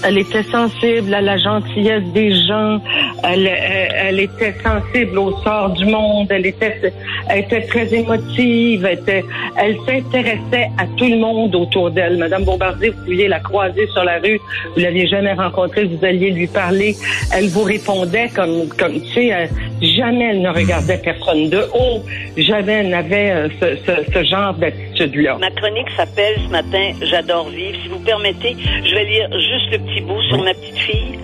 Elle 0.05 0.19
était 0.19 0.43
sensible 0.45 1.13
à 1.13 1.21
la 1.21 1.37
gentillesse 1.37 2.05
des 2.15 2.33
gens. 2.47 2.81
Elle, 3.25 3.47
elle, 3.47 4.21
était 4.21 4.55
sensible 4.63 5.19
au 5.19 5.37
sort 5.43 5.71
du 5.71 5.87
monde. 5.87 6.29
Elle 6.31 6.47
était, 6.47 6.93
elle 7.29 7.41
était 7.41 7.63
très 7.63 7.93
émotive. 7.93 8.85
Elle, 8.85 9.25
elle 9.57 9.77
s'intéressait 9.87 10.71
à 10.79 10.87
tout 10.97 11.09
le 11.09 11.17
monde 11.17 11.55
autour 11.55 11.91
d'elle. 11.91 12.17
Madame 12.17 12.45
Bombardier, 12.45 12.91
vous 12.91 13.05
pouviez 13.05 13.29
la 13.29 13.41
croiser 13.41 13.87
sur 13.89 14.05
la 14.05 14.19
rue. 14.19 14.41
Vous 14.75 14.81
l'aviez 14.81 15.07
jamais 15.07 15.33
rencontrée. 15.33 15.85
Vous 15.85 16.05
alliez 16.05 16.31
lui 16.31 16.47
parler. 16.47 16.95
Elle 17.35 17.49
vous 17.49 17.65
répondait 17.65 18.29
comme, 18.35 18.69
comme 18.69 19.01
tu 19.01 19.13
sais, 19.13 19.35
euh, 19.35 19.47
jamais 19.83 20.31
elle 20.31 20.43
ne 20.43 20.51
regardait 20.51 20.99
personne 20.99 21.49
de 21.51 21.65
haut. 21.75 22.05
Jamais 22.37 22.73
elle 22.73 22.91
n'avait 22.91 23.31
euh, 23.31 23.49
ce, 23.61 23.77
ce, 23.87 24.13
ce 24.13 24.25
genre 24.25 24.55
d'attitude-là. 24.55 25.39
Ma 25.39 25.51
chronique 25.51 25.89
s'appelle 25.97 26.37
ce 26.47 26.51
matin 26.51 26.93
J'adore 27.03 27.49
vivre. 27.51 27.79
Si 27.83 27.89
vous 27.89 28.01
permettez, 28.01 28.57
je 28.85 28.95
vais 28.95 29.05
lire 29.05 29.29
juste 29.33 29.73
le 29.73 29.79
petit 29.79 30.01
bout 30.03 30.23
sur 30.23 30.43
ma 30.43 30.55
petite 30.55 30.79
fille. 30.79 31.19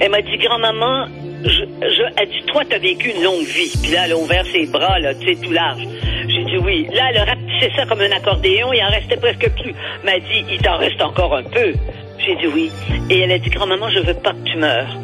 Elle 0.00 0.10
m'a 0.10 0.22
dit, 0.22 0.36
grand-maman, 0.38 1.06
je, 1.44 1.48
je, 1.48 2.02
elle 2.16 2.28
dit, 2.28 2.42
toi, 2.46 2.62
t'as 2.68 2.78
vécu 2.78 3.10
une 3.10 3.22
longue 3.22 3.44
vie. 3.44 3.70
Puis 3.82 3.92
là, 3.92 4.02
elle 4.06 4.12
a 4.12 4.16
ouvert 4.16 4.44
ses 4.46 4.66
bras, 4.66 4.98
là, 4.98 5.14
tu 5.14 5.26
sais, 5.26 5.40
tout 5.40 5.52
large. 5.52 5.82
J'ai 6.28 6.44
dit 6.44 6.58
oui. 6.58 6.88
Là, 6.92 7.10
elle 7.10 7.18
a 7.18 7.24
rapetissé 7.24 7.70
ça 7.76 7.84
comme 7.86 8.00
un 8.00 8.10
accordéon, 8.10 8.72
il 8.72 8.82
en 8.82 8.90
restait 8.90 9.16
presque 9.16 9.50
plus. 9.60 9.74
Elle 10.02 10.04
m'a 10.04 10.18
dit, 10.18 10.44
il 10.50 10.58
t'en 10.60 10.76
reste 10.76 11.00
encore 11.00 11.36
un 11.36 11.42
peu. 11.42 11.72
J'ai 12.18 12.36
dit 12.36 12.46
oui. 12.52 12.70
Et 13.10 13.20
elle 13.20 13.32
a 13.32 13.38
dit, 13.38 13.50
grand-maman, 13.50 13.90
je 13.90 14.00
veux 14.00 14.14
pas 14.14 14.32
que 14.32 14.50
tu 14.50 14.56
meurs. 14.56 14.96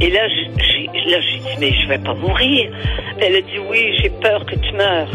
Et 0.00 0.10
là, 0.10 0.28
j'ai 0.28 1.38
dit, 1.38 1.56
mais 1.58 1.72
je 1.72 1.88
vais 1.88 1.98
pas 1.98 2.14
mourir. 2.14 2.70
Elle 3.20 3.36
a 3.36 3.40
dit, 3.40 3.58
oui, 3.70 3.96
j'ai 4.00 4.10
peur 4.10 4.44
que 4.44 4.54
tu 4.56 4.72
meurs. 4.74 5.08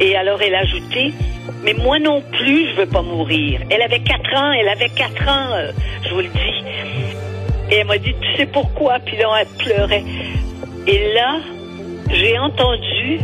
Et 0.00 0.16
alors, 0.16 0.40
elle 0.40 0.54
a 0.54 0.60
ajouté, 0.60 1.12
mais 1.62 1.74
moi 1.74 1.98
non 1.98 2.22
plus, 2.22 2.70
je 2.70 2.80
veux 2.80 2.86
pas 2.86 3.02
mourir. 3.02 3.60
Elle 3.70 3.82
avait 3.82 4.00
quatre 4.00 4.34
ans, 4.34 4.52
elle 4.52 4.68
avait 4.68 4.88
quatre 4.88 5.28
ans, 5.28 5.52
euh, 5.54 5.72
je 6.04 6.14
vous 6.14 6.20
le 6.20 6.28
dis. 6.28 6.64
Et 7.70 7.76
elle 7.76 7.86
m'a 7.86 7.98
dit, 7.98 8.14
tu 8.20 8.36
sais 8.36 8.46
pourquoi? 8.46 8.98
Puis 9.00 9.16
là, 9.16 9.28
elle 9.40 9.64
pleurait. 9.64 10.04
Et 10.86 11.12
là, 11.14 11.36
j'ai 12.10 12.38
entendu 12.38 13.20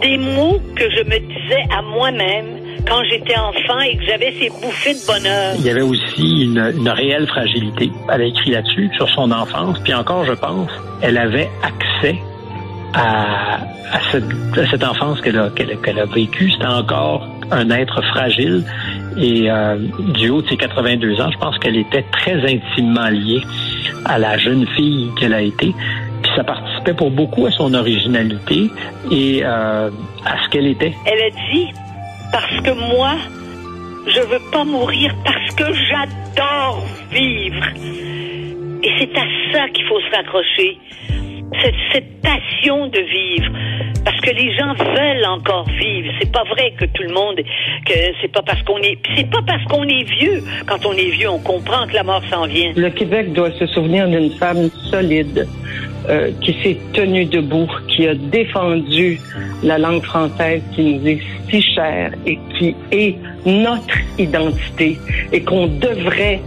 des 0.00 0.16
mots 0.16 0.60
que 0.76 0.90
je 0.90 1.02
me 1.02 1.18
disais 1.18 1.64
à 1.76 1.82
moi-même 1.82 2.57
quand 2.88 3.02
j'étais 3.04 3.36
enfant 3.36 3.80
et 3.80 3.96
que 3.96 4.04
j'avais 4.04 4.32
ces 4.32 4.48
bouffées 4.48 4.94
de 4.94 5.06
bonheur. 5.06 5.54
Il 5.58 5.64
y 5.66 5.70
avait 5.70 5.82
aussi 5.82 6.44
une, 6.44 6.72
une 6.76 6.88
réelle 6.88 7.26
fragilité. 7.26 7.90
Elle 8.12 8.22
a 8.22 8.24
écrit 8.24 8.50
là-dessus, 8.50 8.90
sur 8.96 9.08
son 9.10 9.30
enfance. 9.30 9.78
Puis 9.80 9.94
encore, 9.94 10.24
je 10.24 10.32
pense, 10.32 10.70
elle 11.02 11.18
avait 11.18 11.50
accès 11.62 12.16
à, 12.94 13.56
à, 13.92 14.00
cette, 14.10 14.24
à 14.56 14.66
cette, 14.70 14.84
enfance 14.84 15.20
qu'elle 15.20 15.38
a, 15.38 15.50
qu'elle, 15.50 15.76
qu'elle 15.80 15.98
a 15.98 16.06
vécue. 16.06 16.50
C'était 16.50 16.66
encore 16.66 17.28
un 17.50 17.70
être 17.70 18.02
fragile 18.02 18.64
Et 19.16 19.50
euh, 19.50 19.76
du 20.14 20.28
haut 20.30 20.42
de 20.42 20.48
ses 20.48 20.56
82 20.56 21.20
ans, 21.20 21.30
je 21.30 21.38
pense 21.38 21.58
qu'elle 21.58 21.76
était 21.76 22.04
très 22.12 22.36
intimement 22.44 23.08
liée 23.08 23.42
à 24.04 24.18
la 24.18 24.38
jeune 24.38 24.66
fille 24.68 25.10
qu'elle 25.18 25.34
a 25.34 25.42
été. 25.42 25.74
Puis 26.22 26.32
ça 26.36 26.44
participait 26.44 26.94
pour 26.94 27.10
beaucoup 27.10 27.46
à 27.46 27.50
son 27.50 27.72
originalité 27.74 28.70
et 29.10 29.40
euh, 29.44 29.90
à 30.24 30.44
ce 30.44 30.48
qu'elle 30.50 30.66
était. 30.66 30.94
Elle 31.06 31.22
a 31.22 31.30
dit, 31.30 31.68
parce 32.32 32.60
que 32.62 32.70
moi, 32.70 33.16
je 34.06 34.20
veux 34.20 34.40
pas 34.50 34.64
mourir 34.64 35.14
parce 35.24 35.54
que 35.54 35.64
j'adore 35.72 36.84
vivre. 37.10 37.64
Et 38.82 38.90
c'est 38.98 39.16
à 39.16 39.24
ça 39.52 39.68
qu'il 39.70 39.84
faut 39.86 40.00
se 40.00 40.16
raccrocher. 40.16 40.78
Cette, 41.62 41.74
cette 41.92 42.20
passion 42.20 42.88
de 42.88 43.00
vivre. 43.00 43.52
Parce 44.04 44.20
que 44.20 44.30
les 44.30 44.54
gens 44.56 44.74
veulent 44.74 45.24
encore 45.26 45.66
vivre. 45.68 46.12
C'est 46.20 46.30
pas 46.30 46.44
vrai 46.44 46.72
que 46.78 46.84
tout 46.84 47.02
le 47.02 47.12
monde, 47.12 47.36
que 47.84 47.94
c'est 48.20 48.32
pas 48.32 48.42
parce 48.42 48.62
qu'on 48.62 48.78
est, 48.78 48.98
c'est 49.16 49.28
pas 49.28 49.42
parce 49.46 49.64
qu'on 49.64 49.84
est 49.84 50.04
vieux. 50.04 50.42
Quand 50.66 50.84
on 50.86 50.92
est 50.92 51.10
vieux, 51.10 51.28
on 51.28 51.40
comprend 51.40 51.86
que 51.86 51.94
la 51.94 52.04
mort 52.04 52.22
s'en 52.30 52.46
vient. 52.46 52.72
Le 52.76 52.90
Québec 52.90 53.32
doit 53.32 53.50
se 53.52 53.66
souvenir 53.66 54.08
d'une 54.08 54.30
femme 54.32 54.68
solide 54.90 55.48
euh, 56.08 56.30
qui 56.40 56.56
s'est 56.62 56.78
tenue 56.94 57.26
debout, 57.26 57.68
qui 57.88 58.06
a 58.06 58.14
défendu 58.14 59.20
la 59.62 59.78
langue 59.78 60.02
française 60.02 60.62
qui 60.74 60.82
nous 60.84 61.06
est 61.06 61.20
si 61.50 61.62
chère 61.62 62.12
et 62.26 62.38
qui 62.58 62.74
est 62.90 63.16
notre 63.44 63.98
identité 64.18 64.98
et 65.32 65.42
qu'on 65.42 65.66
devrait 65.66 66.40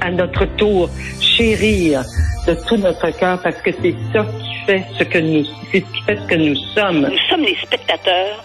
à 0.00 0.10
notre 0.10 0.44
tour 0.56 0.88
chérir 1.20 2.02
de 2.46 2.54
tout 2.66 2.76
notre 2.76 3.10
cœur 3.10 3.40
parce 3.42 3.56
que 3.62 3.70
c'est 3.82 3.94
ça 4.12 4.24
qui 4.40 4.66
fait 4.66 4.84
ce 4.98 5.04
que 5.04 5.18
nous, 5.18 5.44
c'est 5.70 5.80
ce 5.80 5.92
qui 5.92 6.02
fait 6.02 6.16
ce 6.16 6.26
que 6.26 6.34
nous 6.34 6.56
sommes. 6.74 7.02
Nous 7.02 7.28
sommes 7.30 7.42
les 7.42 7.56
spectateurs 7.62 8.44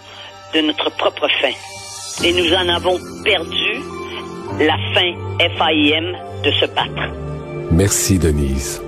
de 0.53 0.62
notre 0.62 0.91
propre 0.91 1.27
fin. 1.41 2.25
Et 2.25 2.34
nous 2.34 2.53
en 2.53 2.70
avons 2.70 3.00
perdu 3.24 3.80
la 4.60 4.77
fin 4.94 5.13
FAIM 5.58 6.13
de 6.44 6.51
se 6.51 6.65
battre. 6.68 7.13
Merci, 7.72 8.20
Denise. 8.20 8.82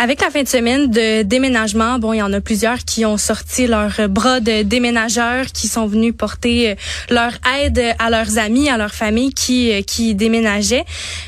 Avec 0.00 0.20
la 0.20 0.30
fin 0.30 0.44
de 0.44 0.48
semaine 0.48 0.92
de 0.92 1.22
déménagement, 1.22 1.98
bon, 1.98 2.12
il 2.12 2.18
y 2.18 2.22
en 2.22 2.32
a 2.32 2.40
plusieurs 2.40 2.78
qui 2.84 3.04
ont 3.04 3.16
sorti 3.16 3.66
leur 3.66 4.08
bras 4.08 4.38
de 4.38 4.62
déménageurs, 4.62 5.46
qui 5.46 5.66
sont 5.66 5.88
venus 5.88 6.14
porter 6.16 6.70
euh, 6.70 6.74
leur 7.10 7.32
aide 7.60 7.82
à 7.98 8.08
leurs 8.08 8.38
amis, 8.38 8.68
à 8.68 8.76
leurs 8.76 8.94
familles 8.94 9.34
qui 9.34 9.72
euh, 9.72 9.82
qui 9.82 10.14
déménageaient. 10.14 10.84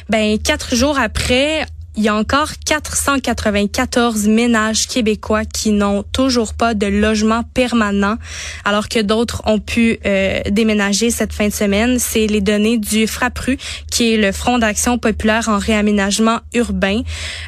Ben 0.09 0.39
quatre 0.39 0.77
jours 0.77 1.01
après, 1.01 1.67
il 1.97 2.05
y 2.05 2.09
a 2.09 2.15
encore 2.15 2.51
494 2.65 4.29
ménages 4.29 4.87
québécois 4.87 5.45
qui 5.45 5.73
n'ont 5.73 6.03
toujours 6.03 6.55
pas 6.55 6.75
de 6.75 6.87
logement 6.87 7.43
permanent, 7.43 8.17
alors 8.65 8.89
que 8.89 9.01
d'autres 9.01 9.43
ont 9.45 9.59
pu 9.59 9.99
euh, 10.07 10.41
déménager 10.51 11.11
cette 11.11 11.33
fin 11.33 11.49
de 11.49 11.53
semaine. 11.53 11.99
C'est 11.99 12.27
les 12.27 12.41
données 12.41 12.79
du 12.79 13.07
FRAPRU, 13.07 13.59
qui 13.91 14.15
est 14.15 14.17
le 14.17 14.33
Front 14.33 14.59
d'action 14.59 14.99
populaire 14.99 15.49
en 15.49 15.59
réaménagement 15.59 16.39
urbain. 16.55 17.03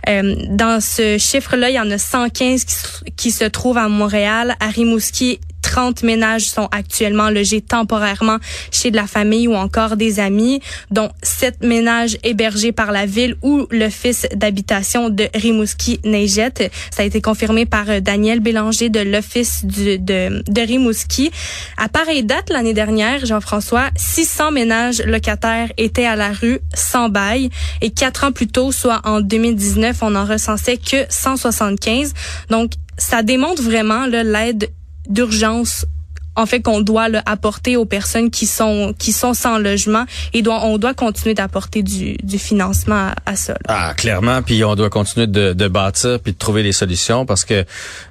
Euh, 0.09 0.35
dans 0.51 0.81
ce 0.81 1.19
chiffre-là, 1.19 1.71
il 1.71 1.77
y 1.77 1.81
en 1.81 1.91
a 1.91 1.99
115 1.99 2.65
qui, 2.65 2.77
qui 3.17 3.31
se 3.31 3.45
trouvent 3.45 3.79
à 3.79 3.89
Montréal, 3.89 4.57
à 4.61 4.69
Rimouski 4.69 5.41
30 5.63 6.03
ménages 6.03 6.51
sont 6.51 6.69
actuellement 6.73 7.31
logés 7.31 7.61
temporairement 7.61 8.39
chez 8.71 8.91
de 8.91 8.97
la 8.97 9.07
famille 9.07 9.49
ou 9.49 9.55
encore 9.55 9.97
des 9.97 10.21
amis, 10.21 10.61
dont 10.91 11.11
7 11.23 11.63
ménages 11.63 12.19
hébergés 12.25 12.73
par 12.73 12.93
la 12.93 13.07
ville 13.07 13.37
ou 13.43 13.67
l'office 13.71 14.27
d'habitation 14.35 15.09
de 15.09 15.29
Rimouski-Neigette. 15.35 16.71
Ça 16.91 17.03
a 17.03 17.07
été 17.07 17.21
confirmé 17.21 17.65
par 17.65 17.89
euh, 17.89 18.01
Daniel 18.01 18.41
Bélanger 18.41 18.89
de 18.89 19.01
l'office 19.01 19.65
de, 19.65 19.97
de 19.97 20.61
Rimouski. 20.61 21.31
À 21.77 21.89
pareille 21.89 22.25
date, 22.25 22.51
l'année 22.51 22.75
dernière, 22.75 23.25
Jean-François, 23.25 23.91
600 23.97 24.53
ménages 24.53 25.03
locataires 25.03 25.73
étaient 25.79 26.07
à 26.07 26.17
la 26.17 26.33
rue 26.33 26.61
sans 26.75 27.09
bail 27.09 27.51
et 27.81 27.91
quatre 27.91 28.25
ans 28.25 28.33
plus 28.33 28.49
tôt, 28.49 28.73
soit 28.73 29.01
en 29.05 29.21
2019, 29.21 29.99
on 30.03 30.15
en 30.15 30.25
recensait 30.25 30.77
que 30.77 31.07
175. 31.09 32.13
Donc, 32.51 32.73
ça 32.99 33.23
démontre 33.23 33.63
vraiment 33.63 34.07
l'aide 34.07 34.71
d'urgence 35.09 35.87
en 36.35 36.47
fait 36.47 36.61
qu'on 36.61 36.81
doit 36.81 37.09
là, 37.09 37.23
apporter 37.27 37.77
aux 37.77 37.85
personnes 37.85 38.31
qui 38.31 38.47
sont 38.47 38.95
qui 38.99 39.13
sont 39.13 39.35
sans 39.35 39.59
logement 39.59 40.05
et 40.33 40.43
doit, 40.43 40.65
on 40.65 40.79
doit 40.79 40.95
continuer 40.95 41.35
d'apporter 41.35 41.83
du, 41.83 42.17
du 42.23 42.39
financement 42.39 43.09
à, 43.27 43.33
à 43.33 43.37
ça. 43.37 43.53
Là. 43.53 43.59
Ah 43.69 43.95
clairement, 43.95 44.43
puis 44.43 44.65
on 44.65 44.75
doit 44.75 44.91
continuer 44.91 45.27
de, 45.27 45.53
de 45.53 45.69
bâtir 45.69 46.21
puis 46.21 46.33
de 46.33 46.39
trouver 46.39 46.63
des 46.63 46.73
solutions 46.73 47.27
parce 47.27 47.45
que 47.45 47.65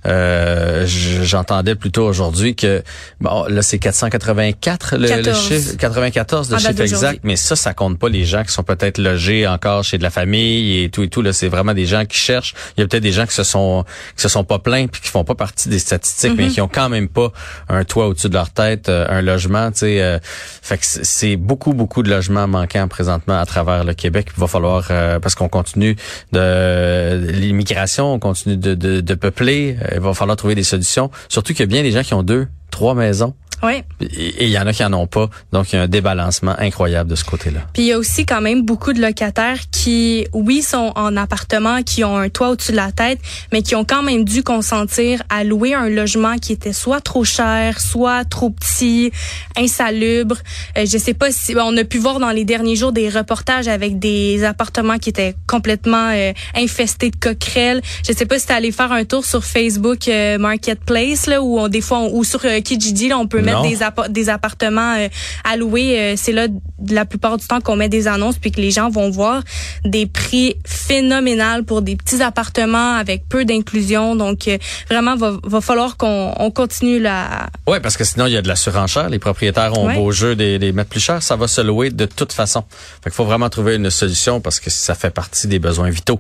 euh, 0.06 0.86
j'entendais 0.88 1.75
plutôt 1.75 2.06
aujourd'hui 2.06 2.56
que 2.56 2.84
bon 3.20 3.46
là 3.48 3.62
c'est 3.62 3.80
484 3.80 4.98
le, 4.98 5.22
le, 5.22 5.34
chiffre 5.34 5.78
94 5.78 6.51
le 6.51 6.58
chiffre 6.58 6.82
exact, 6.82 7.22
mais 7.24 7.36
ça 7.36 7.56
ça 7.56 7.74
compte 7.74 7.98
pas 7.98 8.10
les 8.10 8.25
gens 8.25 8.44
qui 8.44 8.51
sont 8.51 8.63
peut-être 8.63 8.98
logés 9.00 9.48
encore 9.48 9.84
chez 9.84 9.98
de 9.98 10.04
la 10.04 10.10
famille 10.10 10.84
et 10.84 10.90
tout 10.90 11.04
et 11.04 11.10
tout 11.10 11.22
là 11.22 11.34
c'est 11.34 11.48
vraiment 11.48 11.74
des 11.74 11.86
gens 11.86 12.06
qui 12.06 12.18
cherchent. 12.18 12.54
Il 12.78 12.82
y 12.82 12.84
a 12.84 12.88
peut-être 12.88 13.04
des 13.04 13.12
gens 13.12 13.25
qui 13.25 13.34
se 13.34 13.44
sont 13.44 13.84
qui 14.16 14.22
se 14.22 14.30
sont 14.30 14.44
pas 14.44 14.60
plaints 14.60 14.88
puis 14.88 15.01
qui 15.01 15.10
font 15.10 15.24
pas 15.24 15.36
partie 15.36 15.70
des 15.70 15.80
statistiques 15.80 16.32
mm 16.32 16.36
-hmm. 16.36 16.38
mais 16.38 16.50
qui 16.50 16.62
ont 16.62 16.68
quand 16.68 16.90
même 16.90 17.08
pas 17.08 17.32
un 17.70 17.84
toit 17.84 18.11
au-dessus 18.12 18.30
de 18.30 18.34
leur 18.34 18.51
tête 18.51 18.89
euh, 18.89 19.06
un 19.10 19.22
logement, 19.22 19.72
tu 19.72 19.80
sais. 19.80 20.01
Euh, 20.01 20.20
fait 20.24 20.77
que 20.77 20.86
c'est 20.86 21.36
beaucoup 21.36 21.74
beaucoup 21.74 22.03
de 22.03 22.10
logements 22.10 22.48
manquants 22.48 22.88
présentement 22.88 23.39
à 23.39 23.46
travers 23.46 23.84
le 23.84 23.94
Québec. 23.94 24.27
Il 24.36 24.39
va 24.39 24.48
falloir 24.48 24.88
euh, 24.91 25.20
parce 25.20 25.36
qu'on 25.36 25.50
continue 25.50 25.96
de 26.32 27.32
l'immigration, 27.32 28.13
on 28.13 28.20
continue 28.20 28.58
de, 28.58 28.75
de, 28.75 29.01
de 29.01 29.13
peupler. 29.15 29.77
il 29.94 30.00
va 30.00 30.13
falloir 30.13 30.38
trouver 30.38 30.56
des 30.56 30.63
solutions. 30.63 31.12
Surtout 31.30 31.53
qu'il 31.53 31.62
y 31.62 31.63
a 31.63 31.68
bien 31.68 31.84
des 31.84 31.91
gens 31.91 32.03
qui 32.03 32.13
ont 32.13 32.24
deux, 32.24 32.48
trois 32.72 32.96
maisons. 32.96 33.36
Oui. 33.63 33.84
Et 34.00 34.46
il 34.46 34.50
y 34.50 34.58
en 34.58 34.66
a 34.66 34.74
qui 34.74 34.84
en 34.84 34.92
ont 34.94 35.08
pas. 35.08 35.30
Donc, 35.51 35.72
il 35.72 35.75
y 35.75 35.80
a 35.80 35.84
un 35.84 35.88
débalancement 35.88 36.56
incroyable 36.58 37.10
de 37.10 37.16
ce 37.16 37.24
côté-là. 37.24 37.62
Puis, 37.74 37.84
il 37.84 37.86
y 37.90 37.94
a 37.94 37.98
aussi 37.98 38.25
quand 38.25 38.42
même 38.42 38.63
beaucoup 38.63 38.94
de 38.94 39.00
locataires 39.00 39.60
qui, 39.72 40.25
oui, 40.34 40.62
sont 40.63 40.92
en 40.96 41.16
appartement, 41.16 41.84
qui 41.84 42.04
ont 42.04 42.18
un 42.18 42.30
toit 42.30 42.50
au-dessus 42.50 42.72
de 42.72 42.78
la 42.78 42.92
tête, 42.92 43.20
mais 43.51 43.62
qui 43.62 43.75
ont 43.75 43.86
quand 43.86 44.01
même 44.01 44.24
dû 44.24 44.42
consentir 44.42 45.22
à 45.30 45.44
louer 45.44 45.75
un 45.75 45.90
logement 45.90 46.38
qui 46.38 46.54
était 46.54 46.74
soit 46.74 47.01
trop 47.01 47.24
cher, 47.24 47.80
soit 47.80 48.25
trop 48.25 48.50
petit, 48.50 49.12
insalubre. 49.56 50.38
Euh, 50.78 50.86
je 50.86 50.98
sais 50.98 51.13
pas 51.13 51.32
si 51.32 51.56
on 51.56 51.78
a 51.78 51.84
pu 51.84 52.00
voir 52.00 52.20
dans 52.20 52.32
les 52.32 52.46
derniers 52.46 52.75
jours 52.75 52.92
des 52.92 53.10
reportages 53.10 53.68
avec 53.68 54.00
des 54.00 54.44
appartements 54.44 54.98
qui 54.98 55.10
étaient 55.10 55.36
complètement 55.46 56.10
euh, 56.12 56.34
infestés 56.56 57.12
de 57.12 57.16
coquerelles. 57.16 57.82
Je 58.08 58.13
sais 58.13 58.25
pas 58.25 58.40
si 58.40 58.48
tu 58.48 58.54
allé 58.54 58.72
faire 58.72 58.92
un 58.92 59.06
tour 59.06 59.24
sur 59.25 59.44
Facebook 59.44 60.08
euh, 60.08 60.38
Marketplace 60.40 61.28
là 61.28 61.42
où 61.42 61.60
on, 61.60 61.68
des 61.68 61.82
fois 61.82 62.00
on, 62.00 62.16
ou 62.16 62.24
sur 62.24 62.44
euh, 62.46 62.61
Kijiji 62.62 63.10
là 63.10 63.18
on 63.18 63.27
peut 63.27 63.41
mettre 63.41 63.62
des, 63.63 63.77
des 64.10 64.30
appartements 64.30 64.96
euh, 64.98 65.08
à 65.44 65.58
louer. 65.58 66.00
Euh, 66.00 66.13
c'est 66.18 66.32
là 66.32 66.48
la 66.88 67.06
plupart 67.06 67.38
du 67.38 67.46
temps 67.46 67.62
qu'on 67.62 67.75
met 67.75 67.89
des 67.89 68.08
annonces 68.08 68.38
puis 68.38 68.51
que 68.51 68.62
les 68.62 68.72
gens 68.72 68.89
vont 68.89 69.10
voir 69.10 69.44
des 69.84 70.06
prix 70.06 70.56
phénoménaux 70.65 71.63
pour 71.65 71.82
des 71.82 71.96
petits 71.96 72.22
appartements 72.22 72.96
avec 72.96 73.27
peu 73.27 73.46
d'inclusion. 73.46 74.15
Donc 74.15 74.48
euh, 74.48 74.58
vraiment 74.89 75.15
va, 75.15 75.34
va 75.44 75.62
falloir 75.62 75.98
qu'on 75.98 76.34
on 76.38 76.51
continue 76.51 77.00
là. 77.00 77.50
Ouais, 77.68 77.80
parce 77.80 77.98
que 77.98 78.03
sinon 78.03 78.25
il 78.25 78.34
y 78.34 78.38
a 78.38 78.41
de 78.41 78.48
la 78.48 78.56
surenchère. 78.56 79.10
Les 79.10 79.20
propriétaires 79.20 79.77
ont 79.77 79.88
ouais. 79.88 79.96
beau 79.96 80.12
jeu 80.12 80.36
des, 80.36 80.60
des 80.60 80.72
mettre 80.72 80.89
plus 80.89 81.00
cher, 81.00 81.22
ça 81.24 81.36
va 81.36 81.48
se 81.48 81.62
louer 81.62 81.89
de 81.89 82.06
toute 82.06 82.34
façon. 82.34 82.63
Fait 83.03 83.10
qu'il 83.10 83.13
faut 83.13 83.25
vraiment 83.25 83.50
trouver 83.50 83.75
une 83.75 83.89
solution 83.89 84.41
parce 84.41 84.60
que 84.60 84.70
ça 84.70 84.96
fait 84.96 85.10
partie 85.10 85.48
des 85.48 85.60
besoins 85.60 85.89
vitaux, 85.89 86.20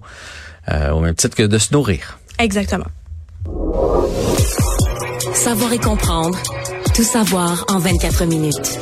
euh, 0.69 0.91
au 0.91 0.99
même 0.99 1.15
titre 1.15 1.35
que 1.35 1.43
de 1.43 1.57
se 1.57 1.73
nourrir. 1.73 2.19
Exactement. 2.39 2.87
Savoir 5.33 5.73
et 5.73 5.79
comprendre. 5.79 6.37
Tout 6.93 7.03
savoir 7.03 7.65
en 7.69 7.79
24 7.79 8.25
minutes. 8.25 8.79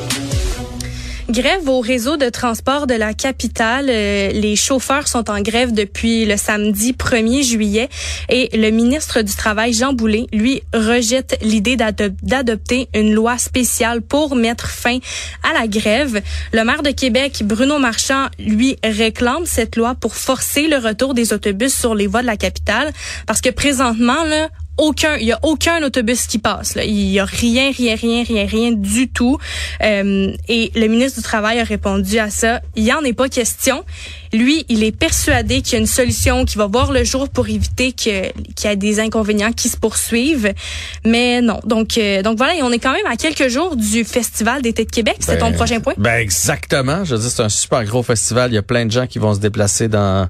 Grève 1.29 1.69
au 1.69 1.79
réseau 1.79 2.17
de 2.17 2.27
transport 2.29 2.87
de 2.87 2.95
la 2.95 3.13
capitale. 3.13 3.85
Euh, 3.87 4.31
les 4.31 4.55
chauffeurs 4.55 5.07
sont 5.07 5.29
en 5.29 5.41
grève 5.41 5.71
depuis 5.71 6.25
le 6.25 6.37
samedi 6.37 6.93
1er 6.93 7.43
juillet 7.43 7.87
et 8.29 8.49
le 8.57 8.71
ministre 8.71 9.21
du 9.21 9.35
Travail, 9.35 9.73
Jean 9.73 9.93
Boulet, 9.93 10.25
lui, 10.33 10.63
rejette 10.73 11.37
l'idée 11.43 11.77
d'adopter 11.77 12.89
une 12.95 13.13
loi 13.13 13.37
spéciale 13.37 14.01
pour 14.01 14.35
mettre 14.35 14.69
fin 14.69 14.97
à 15.43 15.53
la 15.53 15.67
grève. 15.67 16.19
Le 16.51 16.63
maire 16.63 16.81
de 16.81 16.89
Québec, 16.89 17.43
Bruno 17.45 17.77
Marchand, 17.77 18.25
lui, 18.39 18.77
réclame 18.83 19.45
cette 19.45 19.75
loi 19.75 19.93
pour 19.93 20.15
forcer 20.15 20.67
le 20.67 20.77
retour 20.77 21.13
des 21.13 21.31
autobus 21.31 21.77
sur 21.77 21.93
les 21.93 22.07
voies 22.07 22.21
de 22.21 22.27
la 22.27 22.37
capitale 22.37 22.91
parce 23.27 23.41
que 23.41 23.49
présentement, 23.51 24.23
là, 24.23 24.49
aucun, 24.79 25.17
il 25.17 25.27
y 25.27 25.31
a 25.31 25.39
aucun 25.43 25.83
autobus 25.83 26.27
qui 26.27 26.39
passe. 26.39 26.75
Là. 26.75 26.83
Il 26.83 27.11
y 27.11 27.19
a 27.19 27.25
rien, 27.25 27.71
rien, 27.71 27.95
rien, 27.95 28.23
rien, 28.23 28.45
rien 28.45 28.71
du 28.71 29.09
tout. 29.09 29.37
Euh, 29.81 30.33
et 30.47 30.71
le 30.75 30.87
ministre 30.87 31.19
du 31.19 31.23
Travail 31.23 31.59
a 31.59 31.63
répondu 31.63 32.17
à 32.17 32.29
ça. 32.29 32.61
Il 32.75 32.83
y 32.83 32.93
en 32.93 33.03
est 33.03 33.13
pas 33.13 33.29
question. 33.29 33.83
Lui, 34.33 34.65
il 34.69 34.83
est 34.83 34.95
persuadé 34.95 35.61
qu'il 35.61 35.73
y 35.73 35.75
a 35.75 35.79
une 35.79 35.87
solution 35.87 36.45
qui 36.45 36.57
va 36.57 36.67
voir 36.67 36.91
le 36.91 37.03
jour 37.03 37.29
pour 37.29 37.49
éviter 37.49 37.91
que, 37.91 38.31
qu'il 38.53 38.69
y 38.69 38.73
ait 38.73 38.75
des 38.75 38.99
inconvénients 38.99 39.51
qui 39.51 39.69
se 39.69 39.77
poursuivent. 39.77 40.53
Mais 41.05 41.41
non. 41.41 41.59
Donc, 41.65 41.97
euh, 41.97 42.21
donc 42.21 42.37
voilà, 42.37 42.55
et 42.55 42.63
on 42.63 42.71
est 42.71 42.79
quand 42.79 42.93
même 42.93 43.07
à 43.07 43.15
quelques 43.15 43.47
jours 43.47 43.75
du 43.75 44.03
Festival 44.03 44.61
d'été 44.61 44.85
de 44.85 44.91
Québec. 44.91 45.17
C'est 45.19 45.37
ton 45.37 45.51
prochain 45.51 45.79
point? 45.79 45.93
Ben 45.97 46.17
exactement. 46.17 47.03
Je 47.03 47.15
veux 47.15 47.21
dire, 47.21 47.29
c'est 47.29 47.43
un 47.43 47.49
super 47.49 47.83
gros 47.85 48.03
festival. 48.03 48.51
Il 48.51 48.55
y 48.55 48.57
a 48.57 48.63
plein 48.63 48.85
de 48.85 48.91
gens 48.91 49.07
qui 49.07 49.19
vont 49.19 49.33
se 49.33 49.39
déplacer 49.39 49.87
dans 49.87 50.27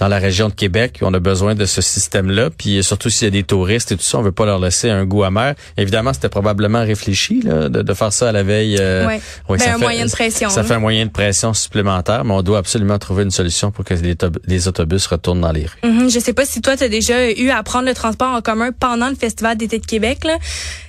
dans 0.00 0.08
la 0.08 0.18
région 0.18 0.48
de 0.48 0.54
Québec. 0.54 0.98
On 1.02 1.12
a 1.14 1.20
besoin 1.20 1.54
de 1.54 1.66
ce 1.66 1.82
système-là. 1.82 2.48
Puis 2.50 2.82
surtout 2.82 3.10
s'il 3.10 3.26
y 3.26 3.28
a 3.28 3.30
des 3.30 3.44
touristes 3.44 3.92
et 3.92 3.96
tout 3.96 4.02
ça, 4.02 4.18
on 4.18 4.22
veut 4.22 4.32
pas 4.32 4.46
leur 4.46 4.58
laisser 4.58 4.88
un 4.88 5.04
goût 5.04 5.22
amer. 5.24 5.54
Évidemment, 5.76 6.12
c'était 6.14 6.30
probablement 6.30 6.80
réfléchi 6.80 7.42
là, 7.44 7.68
de, 7.68 7.82
de, 7.82 7.94
faire 7.94 8.12
ça 8.12 8.30
à 8.30 8.32
la 8.32 8.42
veille. 8.42 8.78
Euh, 8.80 9.06
ouais. 9.06 9.20
oui, 9.48 9.58
ben, 9.58 9.64
ça 9.64 9.70
un 9.70 9.78
fait, 9.78 9.84
moyen 9.84 10.06
de 10.06 10.10
pression. 10.10 10.48
Ça 10.48 10.64
fait 10.64 10.74
un 10.74 10.78
moyen 10.78 11.04
de 11.04 11.10
pression 11.10 11.52
supplémentaire, 11.52 12.24
mais 12.24 12.32
on 12.32 12.42
doit 12.42 12.58
absolument 12.58 12.98
trouver 12.98 13.24
une 13.24 13.30
solution 13.30 13.70
pour 13.70 13.84
que 13.84 13.92
les, 13.92 14.16
les 14.46 14.68
autobus 14.68 15.06
retournent 15.06 15.42
dans 15.42 15.52
les 15.52 15.66
rues. 15.66 15.88
Mm 15.90 16.06
-hmm. 16.06 16.14
Je 16.14 16.18
sais 16.18 16.32
pas 16.32 16.46
si 16.46 16.62
toi, 16.62 16.76
tu 16.78 16.84
as 16.84 16.88
déjà 16.88 17.30
eu 17.30 17.50
à 17.50 17.62
prendre 17.62 17.86
le 17.86 17.94
transport 17.94 18.32
en 18.34 18.40
commun 18.40 18.70
pendant 18.72 19.10
le 19.10 19.16
Festival 19.16 19.56
d'été 19.58 19.78
de 19.78 19.86
Québec. 19.86 20.18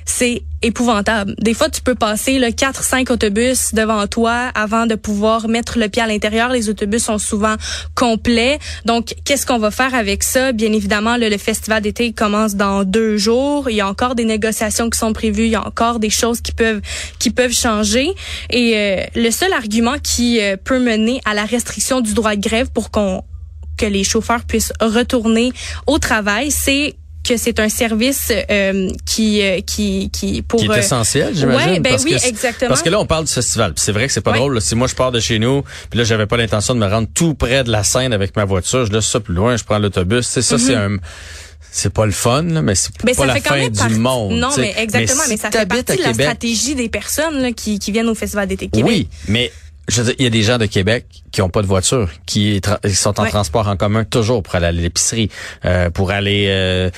C'est 0.06 0.44
épouvantable. 0.62 1.36
Des 1.40 1.54
fois, 1.54 1.70
tu 1.70 1.82
peux 1.82 1.96
passer 1.96 2.40
le 2.40 2.52
4 2.52 2.84
5 2.84 3.10
autobus 3.10 3.74
devant 3.74 4.06
toi 4.08 4.52
avant 4.56 4.86
de 4.86 4.96
pouvoir 4.96 5.48
mettre 5.48 5.80
le 5.80 5.90
pied 5.90 6.02
à 6.02 6.08
l'intérieur. 6.08 6.50
Les 6.50 6.70
autobus 6.70 7.04
sont 7.04 7.18
souvent 7.18 7.56
complets. 7.96 8.60
Donc, 8.86 9.16
qu'est-ce 9.26 9.46
qu'on 9.46 9.60
va 9.60 9.72
faire 9.72 9.94
avec 9.96 10.24
ça? 10.24 10.52
Bien 10.52 10.72
évidemment, 10.72 11.18
le, 11.18 11.30
le 11.30 11.38
festival 11.38 11.82
d'été 11.82 12.14
commence 12.14 12.56
dans 12.56 12.84
deux 12.84 13.18
jours. 13.18 13.70
Il 13.70 13.76
y 13.76 13.82
a 13.82 13.88
encore 13.88 14.16
des 14.16 14.26
négociations 14.26 14.90
qui 14.90 14.98
sont 15.00 15.14
prévues. 15.14 15.46
Il 15.46 15.52
y 15.52 15.56
a 15.56 15.66
encore 15.66 16.00
des 16.00 16.10
choses 16.10 16.42
qui 16.42 16.52
peuvent 16.52 16.82
qui 17.20 17.32
peuvent 17.32 17.54
changer. 17.54 18.10
Et 18.50 18.74
euh, 18.76 19.04
le 19.16 19.32
seul 19.32 19.54
argument 19.54 19.98
qui 20.02 20.42
euh, 20.42 20.58
peut 20.58 20.80
mener 20.80 21.22
à 21.26 21.34
la 21.34 21.46
restriction 21.46 22.02
du 22.02 22.14
droit 22.14 22.36
de 22.36 22.42
grève 22.42 22.70
pour 22.72 22.92
qu'on 22.92 23.24
que 23.78 23.86
les 23.88 24.04
chauffeurs 24.04 24.44
puissent 24.44 24.74
retourner 24.80 25.52
au 25.88 25.98
travail, 25.98 26.52
c'est 26.52 26.96
que 27.24 27.38
c'est 27.38 27.60
un 27.60 27.70
service 27.70 28.32
euh, 28.32 28.90
qui 29.06 29.42
qui 29.66 30.10
qui 30.12 30.42
pour 30.42 30.60
qui 30.60 30.68
est 30.68 30.80
essentiel 30.80 31.34
j'imagine 31.36 31.74
ouais, 31.74 31.80
ben 31.80 31.92
parce 31.92 32.04
oui 32.04 32.16
que, 32.16 32.28
exactement 32.28 32.70
parce 32.70 32.82
que 32.82 32.90
là 32.90 33.00
on 33.00 33.06
parle 33.06 33.26
du 33.26 33.32
festival 33.32 33.74
c'est 33.76 33.92
vrai 33.92 34.08
que 34.08 34.14
c'est 34.14 34.22
pas 34.22 34.32
ouais. 34.32 34.38
drôle 34.38 34.56
là. 34.56 34.62
si 34.62 34.76
moi 34.76 34.88
je 34.88 34.96
pars 34.96 35.12
de 35.12 35.20
chez 35.20 35.40
nous 35.40 35.64
puis 35.90 35.98
là 36.00 36.04
j'avais 36.04 36.26
pas 36.26 36.38
l'intention 36.38 36.74
de 36.74 36.80
me 36.80 36.88
rendre 36.88 37.08
tout 37.14 37.36
près 37.36 37.64
de 37.64 37.72
la 37.72 37.84
scène 37.84 38.14
avec 38.14 38.36
ma 38.36 38.46
voiture 38.46 38.86
je 38.86 38.92
laisse 38.92 39.06
ça 39.06 39.20
plus 39.20 39.36
loin 39.36 39.56
je 39.56 39.64
prends 39.64 39.80
l'autobus 39.80 40.26
c'est 40.28 40.42
ça 40.42 40.56
mm 40.56 40.60
-hmm. 40.60 40.66
c'est 40.66 40.76
un 40.76 40.98
c'est 41.74 41.94
pas 41.94 42.06
le 42.06 42.12
fun, 42.12 42.44
là, 42.44 42.62
mais 42.62 42.76
c'est 42.76 42.92
pas 42.98 43.26
la 43.26 43.40
fin 43.40 43.70
du 43.70 43.80
part... 43.80 43.90
monde. 43.92 44.34
Non, 44.34 44.50
mais 44.58 44.74
exactement, 44.78 45.24
mais, 45.30 45.38
si 45.38 45.42
ça 45.42 45.50
fait 45.50 45.66
partie 45.66 45.96
de 45.96 46.04
la 46.04 46.14
stratégie 46.14 46.76
des 46.76 46.90
personnes 46.90 47.42
là, 47.42 47.54
qui, 47.54 47.80
qui 47.80 47.94
viennent 47.94 48.10
au 48.10 48.16
Festival 48.16 48.48
d'été 48.50 48.68
Québec. 48.68 48.86
Oui, 48.86 49.08
mais 49.30 49.52
je 49.92 50.02
veux 50.02 50.08
dire, 50.08 50.16
il 50.20 50.24
y 50.24 50.28
a 50.28 50.30
des 50.30 50.42
gens 50.42 50.58
de 50.58 50.66
Québec 50.66 51.06
qui 51.32 51.42
ont 51.42 51.50
pas 51.50 51.62
de 51.62 51.68
voiture, 51.68 52.10
qui, 52.26 52.62
qui 52.84 52.96
sont 52.96 53.20
en 53.20 53.24
ouais. 53.24 53.30
transport 53.30 53.68
en 53.68 53.76
commun 53.76 54.04
toujours 54.04 54.42
pour 54.42 54.56
aller 54.56 54.68
à 54.68 54.72
l'épicerie, 54.72 55.30
euh, 55.66 55.90
pour 55.90 56.12
aller, 56.12 56.48
euh, 56.50 56.90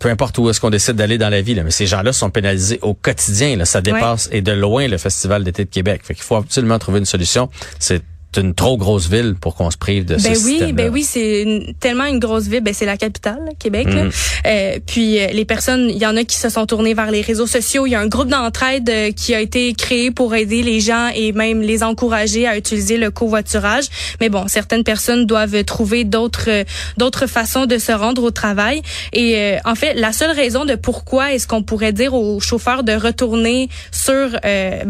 peu 0.00 0.08
importe 0.08 0.38
où 0.38 0.50
est-ce 0.50 0.60
qu'on 0.60 0.70
décide 0.70 0.94
d'aller 0.94 1.18
dans 1.18 1.28
la 1.28 1.42
ville. 1.42 1.62
Mais 1.64 1.70
ces 1.70 1.86
gens-là 1.86 2.12
sont 2.12 2.30
pénalisés 2.30 2.78
au 2.82 2.94
quotidien. 2.94 3.56
Là, 3.56 3.64
ça 3.64 3.80
dépasse 3.80 4.26
ouais. 4.26 4.38
et 4.38 4.42
de 4.42 4.52
loin 4.52 4.88
le 4.88 4.98
Festival 4.98 5.44
d'été 5.44 5.64
de 5.64 5.70
Québec. 5.70 6.02
Fait 6.04 6.14
qu'il 6.14 6.24
faut 6.24 6.36
absolument 6.36 6.78
trouver 6.78 6.98
une 6.98 7.04
solution. 7.04 7.48
C'est 7.78 8.02
c'est 8.32 8.42
une 8.42 8.54
trop 8.54 8.76
grosse 8.76 9.08
ville 9.08 9.34
pour 9.40 9.56
qu'on 9.56 9.70
se 9.72 9.76
prive 9.76 10.04
de 10.04 10.14
ben 10.14 10.20
ce 10.20 10.28
oui, 10.44 10.52
système 10.52 10.72
Ben 10.72 10.88
oui, 10.88 11.02
c'est 11.02 11.74
tellement 11.80 12.04
une 12.04 12.20
grosse 12.20 12.46
ville. 12.46 12.60
Ben 12.60 12.72
c'est 12.72 12.86
la 12.86 12.96
capitale, 12.96 13.40
Québec. 13.58 13.88
Mm 13.88 13.90
-hmm. 13.90 14.12
euh, 14.46 14.78
puis 14.86 15.18
euh, 15.18 15.26
les 15.32 15.44
personnes, 15.44 15.90
il 15.90 15.98
y 15.98 16.06
en 16.06 16.16
a 16.16 16.22
qui 16.22 16.36
se 16.36 16.48
sont 16.48 16.64
tournées 16.66 16.94
vers 16.94 17.10
les 17.10 17.22
réseaux 17.22 17.48
sociaux. 17.48 17.86
Il 17.86 17.90
y 17.90 17.96
a 17.96 18.00
un 18.00 18.06
groupe 18.06 18.28
d'entraide 18.28 18.88
euh, 18.88 19.10
qui 19.10 19.34
a 19.34 19.40
été 19.40 19.72
créé 19.74 20.12
pour 20.12 20.34
aider 20.34 20.62
les 20.62 20.80
gens 20.80 21.08
et 21.14 21.32
même 21.32 21.60
les 21.60 21.82
encourager 21.82 22.46
à 22.46 22.56
utiliser 22.56 22.98
le 22.98 23.10
covoiturage. 23.10 23.86
Mais 24.20 24.28
bon, 24.28 24.46
certaines 24.46 24.84
personnes 24.84 25.26
doivent 25.26 25.64
trouver 25.64 26.04
d'autres 26.04 26.64
d'autres 26.96 27.26
façons 27.26 27.66
de 27.66 27.78
se 27.78 27.92
rendre 27.92 28.22
au 28.22 28.30
travail. 28.30 28.82
Et 29.12 29.28
euh, 29.36 29.72
en 29.72 29.74
fait, 29.80 29.94
la 29.94 30.12
seule 30.12 30.34
raison 30.44 30.64
de 30.64 30.76
pourquoi 30.76 31.32
est-ce 31.32 31.46
qu'on 31.48 31.64
pourrait 31.70 31.92
dire 31.92 32.12
aux 32.14 32.38
chauffeurs 32.38 32.82
de 32.84 32.92
retourner 32.92 33.68
sur 33.90 34.26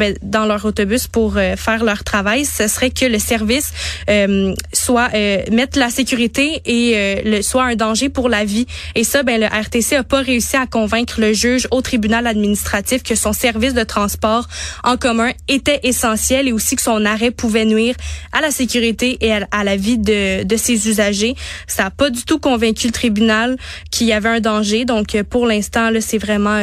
ben, 0.01 0.13
dans 0.23 0.47
leur 0.51 0.63
autobus 0.71 1.07
pour 1.07 1.29
faire 1.67 1.83
leur 1.91 2.03
travail, 2.05 2.45
ce 2.45 2.67
serait 2.69 2.91
que 2.91 3.07
le 3.07 3.19
service 3.31 3.73
euh, 4.09 4.55
soit 4.73 5.11
euh, 5.15 5.43
mettre 5.53 5.79
la 5.79 5.91
sécurité 5.91 6.61
et 6.65 6.97
euh, 6.97 7.43
soit 7.43 7.65
un 7.65 7.77
danger 7.77 8.09
pour 8.09 8.29
la 8.29 8.45
vie. 8.45 8.67
Et 8.97 9.05
ça, 9.05 9.23
ben 9.23 9.41
le 9.41 9.47
RTC 9.47 9.95
a 9.97 10.03
pas 10.03 10.21
réussi 10.21 10.57
à 10.57 10.67
convaincre 10.67 11.21
le 11.21 11.33
juge 11.33 11.69
au 11.71 11.81
tribunal 11.81 12.27
administratif 12.27 13.03
que 13.03 13.15
son 13.15 13.33
service 13.33 13.75
de 13.75 13.85
transport 13.85 14.49
en 14.83 14.97
commun 14.97 15.31
était 15.47 15.81
essentiel 15.85 16.49
et 16.49 16.53
aussi 16.53 16.75
que 16.75 16.83
son 16.83 17.05
arrêt 17.05 17.31
pouvait 17.31 17.65
nuire 17.65 17.95
à 18.33 18.41
la 18.41 18.51
sécurité 18.51 19.19
et 19.21 19.33
à, 19.33 19.65
la 19.65 19.77
vie 19.77 19.99
de, 19.99 20.43
de 20.43 20.57
ses 20.57 20.89
usagers. 20.89 21.35
Ça 21.67 21.87
a 21.87 21.91
pas 21.91 22.11
du 22.11 22.25
tout 22.25 22.41
convaincu 22.41 22.89
le 22.89 22.93
tribunal 22.93 23.57
qu'il 23.93 24.09
y 24.09 24.13
avait 24.13 24.29
un 24.29 24.41
danger. 24.41 24.85
Donc 24.85 25.21
pour 25.23 25.47
l'instant, 25.47 25.91
c'est 26.01 26.19
vraiment 26.19 26.61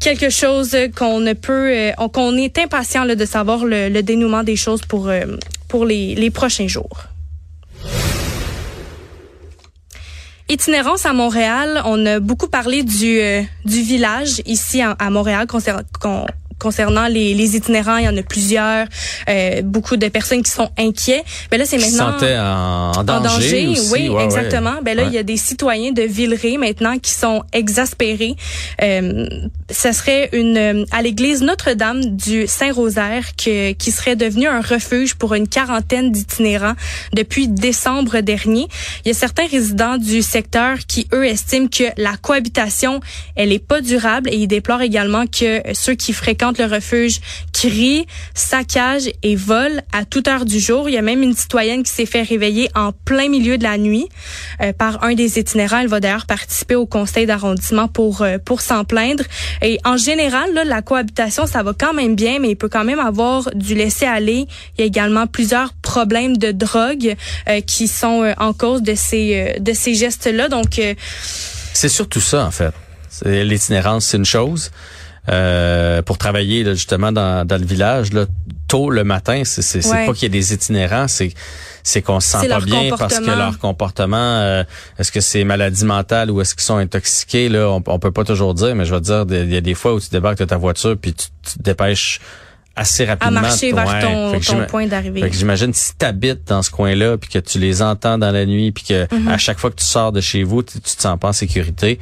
quelque 0.00 0.30
chose 0.30 0.76
qu'on 0.96 1.20
ne 1.20 1.34
peut, 1.34 1.92
qu'on 2.12 2.36
est 2.36 2.58
impatient 2.58 3.04
là, 3.04 3.14
de 3.14 3.24
savoir 3.24 3.64
le, 3.64 3.88
le, 3.88 4.02
dénouement 4.02 4.42
des 4.42 4.56
choses 4.56 4.82
pour 4.82 5.08
euh, 5.08 5.24
pour 5.72 5.86
les, 5.86 6.30
prochains 6.30 6.68
jours. 6.68 7.04
Itinérance 10.50 11.06
à 11.06 11.14
Montréal, 11.14 11.80
on 11.86 12.04
a 12.04 12.20
beaucoup 12.20 12.46
parlé 12.46 12.82
du, 12.82 13.18
euh, 13.18 13.40
village 13.64 14.42
ici 14.44 14.82
à, 14.82 15.08
Montréal 15.08 15.46
concernant 16.62 17.08
les, 17.08 17.34
les, 17.34 17.56
itinérants, 17.56 17.96
il 17.96 18.04
y 18.04 18.08
en 18.08 18.16
a 18.16 18.22
plusieurs, 18.22 18.86
euh, 19.28 19.62
beaucoup 19.62 19.96
de 19.96 20.06
personnes 20.08 20.42
qui 20.42 20.50
sont 20.50 20.70
inquiets. 20.78 21.24
Ben 21.50 21.58
là, 21.58 21.64
c'est 21.66 21.78
maintenant 21.78 22.12
en, 22.12 23.00
en, 23.00 23.04
danger. 23.04 23.18
En 23.18 23.20
danger 23.20 23.66
aussi. 23.68 23.92
Oui, 23.92 24.08
ouais, 24.08 24.24
exactement. 24.24 24.74
Ouais. 24.74 24.82
Ben 24.82 24.96
là, 24.96 25.02
ouais. 25.02 25.08
il 25.10 25.14
y 25.14 25.18
a 25.18 25.24
des 25.24 25.36
citoyens 25.36 25.90
de 25.90 26.02
Villeray 26.02 26.56
maintenant 26.56 26.98
qui 26.98 27.10
sont 27.12 27.42
exaspérés. 27.52 28.36
Euh, 28.80 29.26
ce 29.70 29.92
serait 29.92 30.28
une 30.32 30.86
à 30.92 31.02
l'église 31.02 31.42
Notre-Dame 31.42 32.04
du 32.16 32.46
Saint-Rosaire 32.46 33.34
que, 33.36 33.72
qui 33.72 33.90
serait 33.90 34.16
devenu 34.16 34.46
un 34.46 34.60
refuge 34.60 35.16
pour 35.16 35.34
une 35.34 35.48
quarantaine 35.48 36.12
d'itinérants 36.12 36.74
depuis 37.12 37.48
décembre 37.48 38.20
dernier. 38.20 38.68
Il 39.04 39.08
y 39.08 39.10
a 39.10 39.14
certains 39.14 39.46
résidents 39.46 39.96
du 39.96 40.22
secteur 40.22 40.78
qui 40.86 41.08
eux 41.12 41.26
estiment 41.26 41.66
que 41.66 41.84
la 41.96 42.16
cohabitation 42.16 43.00
elle 43.34 43.52
est 43.52 43.66
pas 43.66 43.80
durable 43.80 44.30
et 44.30 44.36
ils 44.36 44.46
déplorent 44.46 44.82
également 44.82 45.26
que 45.26 45.62
ceux 45.72 45.94
qui 45.94 46.12
fréquentent 46.12 46.51
le 46.58 46.66
refuge 46.66 47.20
crient, 47.52 48.06
saccagent 48.34 49.10
et 49.22 49.36
volent 49.36 49.80
à 49.92 50.04
toute 50.04 50.28
heure 50.28 50.44
du 50.44 50.58
jour. 50.58 50.88
Il 50.88 50.94
y 50.94 50.98
a 50.98 51.02
même 51.02 51.22
une 51.22 51.34
citoyenne 51.34 51.82
qui 51.82 51.92
s'est 51.92 52.06
fait 52.06 52.22
réveiller 52.22 52.70
en 52.74 52.92
plein 52.92 53.28
milieu 53.28 53.58
de 53.58 53.62
la 53.62 53.78
nuit 53.78 54.08
euh, 54.60 54.72
par 54.72 55.04
un 55.04 55.14
des 55.14 55.38
itinérants. 55.38 55.80
Elle 55.80 55.88
va 55.88 56.00
d'ailleurs 56.00 56.26
participer 56.26 56.74
au 56.74 56.86
conseil 56.86 57.26
d'arrondissement 57.26 57.88
pour 57.88 58.22
euh, 58.22 58.38
pour 58.44 58.60
s'en 58.60 58.84
plaindre. 58.84 59.24
Et 59.62 59.78
en 59.84 59.96
général, 59.96 60.52
là, 60.54 60.64
la 60.64 60.82
cohabitation, 60.82 61.46
ça 61.46 61.62
va 61.62 61.72
quand 61.78 61.94
même 61.94 62.14
bien, 62.14 62.38
mais 62.38 62.50
il 62.50 62.56
peut 62.56 62.68
quand 62.68 62.84
même 62.84 63.00
avoir 63.00 63.50
du 63.54 63.74
laisser-aller. 63.74 64.46
Il 64.76 64.80
y 64.80 64.82
a 64.82 64.86
également 64.86 65.26
plusieurs 65.26 65.72
problèmes 65.74 66.36
de 66.36 66.52
drogue 66.52 67.16
euh, 67.48 67.60
qui 67.60 67.88
sont 67.88 68.32
en 68.38 68.52
cause 68.52 68.82
de 68.82 68.94
ces 68.94 69.56
de 69.60 69.72
ces 69.72 69.94
gestes-là. 69.94 70.48
Donc 70.48 70.80
c'est 71.72 71.88
surtout 71.88 72.20
ça 72.20 72.44
en 72.44 72.50
fait. 72.50 72.74
L'itinérance, 73.24 74.06
c'est 74.06 74.16
une 74.16 74.24
chose. 74.24 74.70
Euh, 75.28 76.02
pour 76.02 76.18
travailler 76.18 76.64
là, 76.64 76.74
justement 76.74 77.12
dans, 77.12 77.46
dans 77.46 77.56
le 77.56 77.64
village 77.64 78.12
là, 78.12 78.26
tôt 78.66 78.90
le 78.90 79.04
matin. 79.04 79.42
C'est 79.44 79.86
ouais. 79.86 80.06
pas 80.06 80.12
qu'il 80.14 80.24
y 80.24 80.26
ait 80.26 80.28
des 80.40 80.52
itinérants, 80.52 81.06
c'est 81.06 81.32
c'est 81.84 82.02
qu'on 82.02 82.18
se 82.18 82.28
sent 82.38 82.48
pas 82.48 82.60
bien 82.60 82.90
parce 82.96 83.18
que 83.20 83.30
leur 83.30 83.58
comportement, 83.58 84.16
euh, 84.16 84.64
est-ce 84.98 85.12
que 85.12 85.20
c'est 85.20 85.44
maladie 85.44 85.84
mentale 85.84 86.30
ou 86.30 86.40
est-ce 86.40 86.54
qu'ils 86.54 86.64
sont 86.64 86.76
intoxiqués 86.76 87.48
là, 87.48 87.68
on, 87.68 87.82
on 87.86 87.98
peut 87.98 88.10
pas 88.10 88.24
toujours 88.24 88.54
dire, 88.54 88.74
mais 88.74 88.84
je 88.84 88.94
vais 88.94 89.00
dire, 89.00 89.24
il 89.28 89.52
y 89.52 89.56
a 89.56 89.60
des 89.60 89.74
fois 89.74 89.94
où 89.94 90.00
tu 90.00 90.08
débarques 90.10 90.38
de 90.38 90.44
ta 90.44 90.56
voiture 90.56 90.96
puis 91.00 91.12
tu, 91.14 91.26
tu 91.42 91.58
te 91.58 91.62
dépêches 91.62 92.20
assez 92.76 93.04
rapidement. 93.04 93.38
À 93.38 93.42
marcher 93.42 93.72
vers 93.72 94.00
ton, 94.00 94.40
ton 94.40 94.66
point 94.66 94.86
d'arrivée. 94.86 95.22
J'imagine 95.32 95.72
si 95.74 95.92
tu 95.98 96.04
habites 96.04 96.46
dans 96.46 96.62
ce 96.62 96.70
coin-là, 96.70 97.18
puis 97.18 97.28
que 97.28 97.38
tu 97.38 97.58
les 97.58 97.82
entends 97.82 98.18
dans 98.18 98.30
la 98.30 98.46
nuit, 98.46 98.72
puis 98.72 98.84
que 98.84 99.04
mm 99.04 99.08
-hmm. 99.08 99.32
à 99.32 99.38
chaque 99.38 99.58
fois 99.58 99.70
que 99.70 99.76
tu 99.76 99.84
sors 99.84 100.12
de 100.12 100.20
chez 100.20 100.42
vous, 100.44 100.62
tu, 100.62 100.80
tu 100.80 100.96
te 100.96 101.02
sens 101.02 101.18
pas 101.18 101.28
en 101.28 101.32
sécurité. 101.32 101.98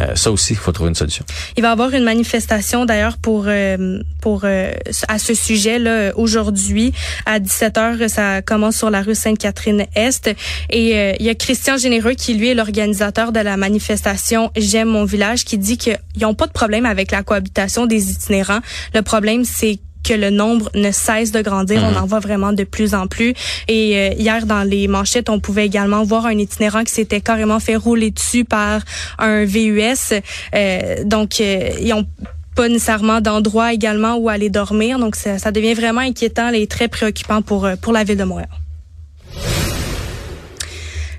Euh, 0.00 0.14
ça 0.14 0.30
aussi, 0.30 0.52
il 0.52 0.56
faut 0.56 0.72
trouver 0.72 0.90
une 0.90 0.94
solution. 0.94 1.24
Il 1.56 1.62
va 1.62 1.68
y 1.68 1.72
avoir 1.72 1.90
une 1.94 2.04
manifestation 2.04 2.84
d'ailleurs 2.84 3.16
pour 3.16 3.44
euh, 3.46 4.00
pour 4.20 4.42
euh, 4.44 4.72
à 5.08 5.18
ce 5.18 5.34
sujet 5.34 5.78
là 5.78 6.12
aujourd'hui 6.16 6.92
à 7.24 7.38
17h. 7.40 8.08
Ça 8.08 8.42
commence 8.42 8.76
sur 8.76 8.90
la 8.90 9.02
rue 9.02 9.14
Sainte-Catherine-Est 9.14 10.34
et 10.70 11.16
il 11.18 11.24
y 11.24 11.30
a 11.30 11.34
Christian 11.34 11.76
Généreux 11.78 12.12
qui 12.12 12.34
lui 12.34 12.48
est 12.50 12.54
l'organisateur 12.54 13.32
de 13.32 13.40
la 13.40 13.56
manifestation 13.56 14.50
J'aime 14.56 14.88
mon 14.88 15.04
village 15.04 15.44
qui 15.44 15.58
dit 15.58 15.78
qu'ils 15.78 15.98
n'ont 16.20 16.34
pas 16.34 16.46
de 16.46 16.52
problème 16.52 16.86
avec 16.86 17.10
la 17.10 17.22
cohabitation 17.22 17.86
des 17.86 18.10
itinérants. 18.10 18.60
Le 18.94 19.02
problème 19.02 19.44
c'est 19.44 19.78
que 20.04 20.14
le 20.14 20.30
nombre 20.30 20.70
ne 20.74 20.90
cesse 20.90 21.32
de 21.32 21.42
grandir. 21.42 21.80
Mmh. 21.80 21.94
On 21.94 22.00
en 22.00 22.06
voit 22.06 22.20
vraiment 22.20 22.52
de 22.52 22.64
plus 22.64 22.94
en 22.94 23.06
plus. 23.06 23.34
Et 23.68 23.96
euh, 23.96 24.14
hier, 24.18 24.46
dans 24.46 24.62
les 24.62 24.88
manchettes, 24.88 25.28
on 25.28 25.40
pouvait 25.40 25.66
également 25.66 26.04
voir 26.04 26.26
un 26.26 26.38
itinérant 26.38 26.84
qui 26.84 26.92
s'était 26.92 27.20
carrément 27.20 27.60
fait 27.60 27.76
rouler 27.76 28.10
dessus 28.10 28.44
par 28.44 28.82
un 29.18 29.44
VUS. 29.44 30.20
Euh, 30.54 31.04
donc, 31.04 31.40
euh, 31.40 31.70
ils 31.80 31.92
ont 31.92 32.06
pas 32.54 32.68
nécessairement 32.68 33.20
d'endroit 33.20 33.72
également 33.72 34.16
où 34.16 34.28
aller 34.28 34.50
dormir. 34.50 34.98
Donc, 34.98 35.16
ça, 35.16 35.38
ça 35.38 35.50
devient 35.50 35.74
vraiment 35.74 36.00
inquiétant 36.00 36.50
et 36.50 36.66
très 36.66 36.88
préoccupant 36.88 37.42
pour, 37.42 37.68
pour 37.80 37.92
la 37.92 38.04
ville 38.04 38.16
de 38.16 38.24
Montréal. 38.24 38.48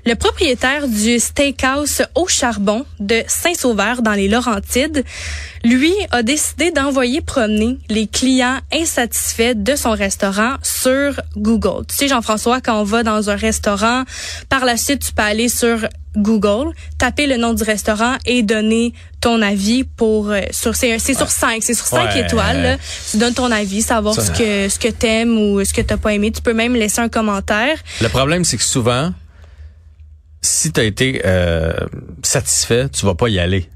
Le 0.08 0.14
propriétaire 0.14 0.88
du 0.88 1.18
steakhouse 1.18 2.02
au 2.14 2.26
charbon 2.26 2.86
de 2.98 3.22
Saint-Sauveur 3.26 4.00
dans 4.00 4.14
les 4.14 4.26
Laurentides, 4.26 5.04
lui 5.64 5.92
a 6.12 6.22
décidé 6.22 6.70
d'envoyer 6.70 7.20
promener 7.20 7.76
les 7.90 8.06
clients 8.06 8.56
insatisfaits 8.72 9.52
de 9.56 9.76
son 9.76 9.90
restaurant 9.90 10.54
sur 10.62 11.20
Google. 11.36 11.84
Tu 11.88 11.94
sais, 11.94 12.08
Jean-François, 12.08 12.62
quand 12.62 12.80
on 12.80 12.84
va 12.84 13.02
dans 13.02 13.28
un 13.28 13.36
restaurant, 13.36 14.04
par 14.48 14.64
la 14.64 14.78
suite, 14.78 15.04
tu 15.04 15.12
peux 15.12 15.22
aller 15.22 15.50
sur 15.50 15.86
Google, 16.16 16.72
taper 16.96 17.26
le 17.26 17.36
nom 17.36 17.52
du 17.52 17.62
restaurant 17.62 18.16
et 18.24 18.42
donner 18.42 18.94
ton 19.20 19.42
avis 19.42 19.84
pour 19.84 20.30
euh, 20.30 20.40
sur 20.52 20.74
c'est 20.74 20.98
sur 20.98 21.28
cinq, 21.30 21.62
c'est 21.62 21.74
sur 21.74 21.84
cinq 21.84 22.16
étoiles. 22.16 22.62
Là. 22.62 22.76
Tu 23.10 23.18
donnes 23.18 23.34
ton 23.34 23.50
avis, 23.50 23.82
savoir 23.82 24.14
ce 24.14 24.30
que 24.30 24.70
ce 24.70 24.78
que 24.78 24.88
t'aimes 24.88 25.36
ou 25.36 25.62
ce 25.62 25.74
que 25.74 25.82
t'as 25.82 25.98
pas 25.98 26.14
aimé. 26.14 26.32
Tu 26.32 26.40
peux 26.40 26.54
même 26.54 26.74
laisser 26.74 27.00
un 27.00 27.10
commentaire. 27.10 27.76
Le 28.00 28.08
problème, 28.08 28.44
c'est 28.44 28.56
que 28.56 28.64
souvent, 28.64 29.12
si 30.40 30.72
tu 30.72 30.80
as 30.80 30.84
été 30.84 31.22
euh, 31.24 31.72
satisfait, 32.22 32.88
tu 32.88 33.06
vas 33.06 33.14
pas 33.14 33.28
y 33.28 33.38
aller 33.38 33.68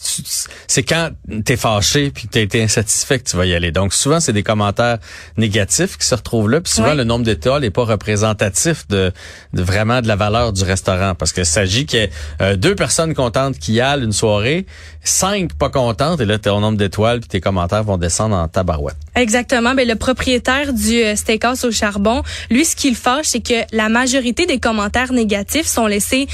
c'est 0.00 0.84
quand 0.84 1.10
t'es 1.44 1.56
fâché 1.56 2.10
puis 2.10 2.28
que 2.28 2.32
t'as 2.32 2.40
été 2.40 2.62
insatisfait 2.62 3.18
que 3.18 3.28
tu 3.28 3.36
vas 3.36 3.46
y 3.46 3.54
aller. 3.54 3.72
Donc 3.72 3.92
souvent 3.92 4.20
c'est 4.20 4.32
des 4.32 4.44
commentaires 4.44 4.98
négatifs 5.36 5.98
qui 5.98 6.06
se 6.06 6.14
retrouvent 6.14 6.48
là. 6.48 6.60
Puis 6.60 6.72
souvent 6.72 6.94
le 6.94 7.02
nombre 7.02 7.24
d'étoiles 7.24 7.62
n'est 7.62 7.70
pas 7.70 7.84
représentatif 7.84 8.86
de, 8.88 9.12
vraiment 9.52 10.00
de 10.00 10.06
la 10.06 10.14
valeur 10.14 10.52
du 10.52 10.62
restaurant 10.62 11.14
parce 11.16 11.32
qu'il 11.32 11.46
s'agit 11.46 11.84
qu'il 11.84 11.98
y 11.98 12.02
ait 12.02 12.10
euh, 12.40 12.56
deux 12.56 12.76
personnes 12.76 13.12
contentes 13.12 13.58
qui 13.58 13.74
y 13.74 13.80
allent 13.80 14.04
une 14.04 14.12
soirée, 14.12 14.66
cinq 15.02 15.54
pas 15.54 15.68
contentes 15.68 16.20
et 16.20 16.24
là 16.24 16.38
t'es 16.38 16.50
au 16.50 16.60
nombre 16.60 16.78
d'étoiles 16.78 17.18
puis 17.18 17.28
tes 17.28 17.40
commentaires 17.40 17.82
vont 17.82 17.98
descendre 17.98 18.36
en 18.36 18.46
tabarouette. 18.46 18.96
Exactement. 19.16 19.74
Ben 19.74 19.86
le 19.86 19.96
propriétaire 19.96 20.72
du 20.72 21.02
euh, 21.02 21.16
steakhouse 21.16 21.64
au 21.64 21.72
charbon, 21.72 22.22
lui 22.50 22.64
ce 22.64 22.76
qu'il 22.76 22.94
fâche 22.94 23.26
c'est 23.26 23.40
que 23.40 23.64
la 23.72 23.88
majorité 23.88 24.46
des 24.46 24.60
commentaires 24.60 25.12
négatifs 25.12 25.66
sont 25.66 25.88
laissés 25.88 26.28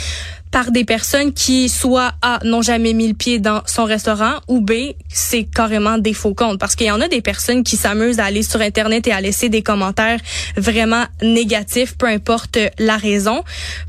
par 0.55 0.71
des 0.71 0.85
personnes 0.85 1.33
qui 1.33 1.69
soit 1.69 2.13
A 2.23 2.39
n'ont 2.45 2.63
jamais 2.63 2.93
mis 2.93 3.09
le 3.09 3.15
pied 3.15 3.41
dans 3.41 3.63
son 3.67 3.87
restaurant 3.87 4.35
ou 4.47 4.61
B 4.61 4.93
c'est 5.09 5.43
carrément 5.43 5.99
des 5.99 6.15
faux 6.15 6.33
comptes 6.33 6.61
parce 6.61 6.77
qu'il 6.77 6.87
y 6.87 6.93
en 6.93 7.01
a 7.01 7.09
des 7.09 7.23
personnes 7.23 7.65
qui 7.65 7.77
s'amusent 7.77 8.21
à 8.21 8.27
aller 8.27 8.45
sur 8.45 8.61
internet 8.61 9.05
et 9.09 9.11
à 9.11 9.21
laisser 9.21 9.49
des 9.49 9.63
commentaires 9.63 10.21
vraiment 10.57 11.07
négatifs 11.23 11.99
peu 11.99 12.07
importe 12.07 12.57
la 12.79 12.97
raison. 12.97 13.43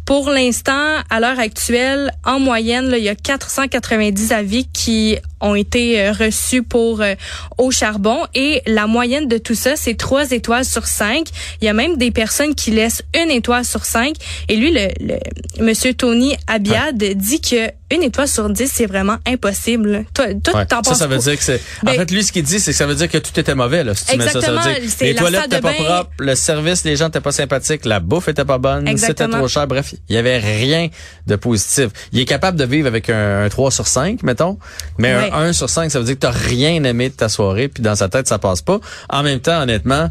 Pour 0.05 0.29
l'instant, 0.29 1.01
à 1.09 1.19
l'heure 1.19 1.39
actuelle, 1.39 2.11
en 2.23 2.39
moyenne, 2.39 2.89
là, 2.89 2.99
il 2.99 3.03
y 3.03 3.09
a 3.09 3.15
490 3.15 4.33
avis 4.33 4.67
qui 4.67 5.17
ont 5.41 5.55
été 5.55 5.99
euh, 5.99 6.11
reçus 6.11 6.61
pour 6.61 7.01
euh, 7.01 7.15
au 7.57 7.71
charbon 7.71 8.19
et 8.35 8.61
la 8.67 8.85
moyenne 8.85 9.27
de 9.27 9.39
tout 9.39 9.55
ça, 9.55 9.75
c'est 9.75 9.95
trois 9.95 10.29
étoiles 10.29 10.63
sur 10.63 10.85
cinq. 10.85 11.27
Il 11.59 11.65
y 11.65 11.69
a 11.69 11.73
même 11.73 11.97
des 11.97 12.11
personnes 12.11 12.53
qui 12.53 12.69
laissent 12.69 13.01
une 13.15 13.31
étoile 13.31 13.65
sur 13.65 13.83
cinq. 13.83 14.15
Et 14.47 14.57
lui, 14.57 14.71
le, 14.71 14.89
le 14.99 15.15
Monsieur 15.63 15.95
Tony 15.95 16.35
Abiad 16.45 16.97
dit 16.97 17.41
que 17.41 17.71
une 17.91 18.01
étoile 18.01 18.27
sur 18.27 18.49
dix, 18.49 18.71
c'est 18.73 18.87
vraiment 18.87 19.17
impossible. 19.27 20.05
Toi, 20.13 20.33
toi 20.43 20.65
t'en 20.65 20.81
penses 20.81 20.97
Ça, 20.97 20.99
ça 21.01 21.07
veut 21.07 21.19
dire 21.19 21.37
que 21.37 21.43
c'est. 21.43 21.61
en 21.83 21.85
ben 21.85 21.93
fait, 21.93 22.11
lui, 22.11 22.23
ce 22.23 22.31
qu'il 22.31 22.43
dit, 22.43 22.59
c'est 22.59 22.71
que 22.71 22.77
ça 22.77 22.87
veut 22.87 22.95
dire 22.95 23.09
que 23.09 23.19
tout 23.19 23.39
était 23.39 23.53
mauvais. 23.53 23.83
Là, 23.83 23.93
si 23.93 24.05
tu 24.05 24.17
mets 24.17 24.27
ça, 24.27 24.41
ça 24.41 24.51
veut 24.51 24.59
dire 24.59 24.91
les 25.01 25.15
toilettes 25.15 25.45
étaient 25.45 25.61
pas 25.61 25.73
propres, 25.73 26.11
le 26.19 26.35
service, 26.35 26.83
les 26.83 26.95
gens 26.95 27.09
étaient 27.09 27.21
pas 27.21 27.31
sympathiques, 27.31 27.85
la 27.85 27.99
bouffe 27.99 28.27
était 28.27 28.45
pas 28.45 28.57
bonne, 28.57 28.97
c'était 28.97 29.27
trop 29.27 29.47
cher. 29.47 29.67
Bref, 29.67 29.93
il 30.09 30.15
y 30.15 30.17
avait 30.17 30.39
rien 30.39 30.89
de 31.27 31.35
positif. 31.35 31.89
Il 32.11 32.19
est 32.19 32.25
capable 32.25 32.57
de 32.57 32.65
vivre 32.65 32.87
avec 32.87 33.09
un, 33.09 33.47
3 33.49 33.71
sur 33.71 33.87
5, 33.87 34.23
mettons, 34.23 34.57
mais 34.97 35.11
un 35.11 35.31
1 35.31 35.53
sur 35.53 35.69
5, 35.69 35.91
ça 35.91 35.99
veut 35.99 36.05
dire 36.05 36.15
que 36.15 36.21
t'as 36.21 36.31
rien 36.31 36.83
aimé 36.83 37.09
de 37.09 37.15
ta 37.15 37.29
soirée, 37.29 37.67
puis 37.67 37.83
dans 37.83 37.95
sa 37.95 38.09
tête, 38.09 38.27
ça 38.27 38.39
passe 38.39 38.61
pas. 38.61 38.79
En 39.09 39.23
même 39.23 39.39
temps, 39.39 39.61
honnêtement 39.61 40.09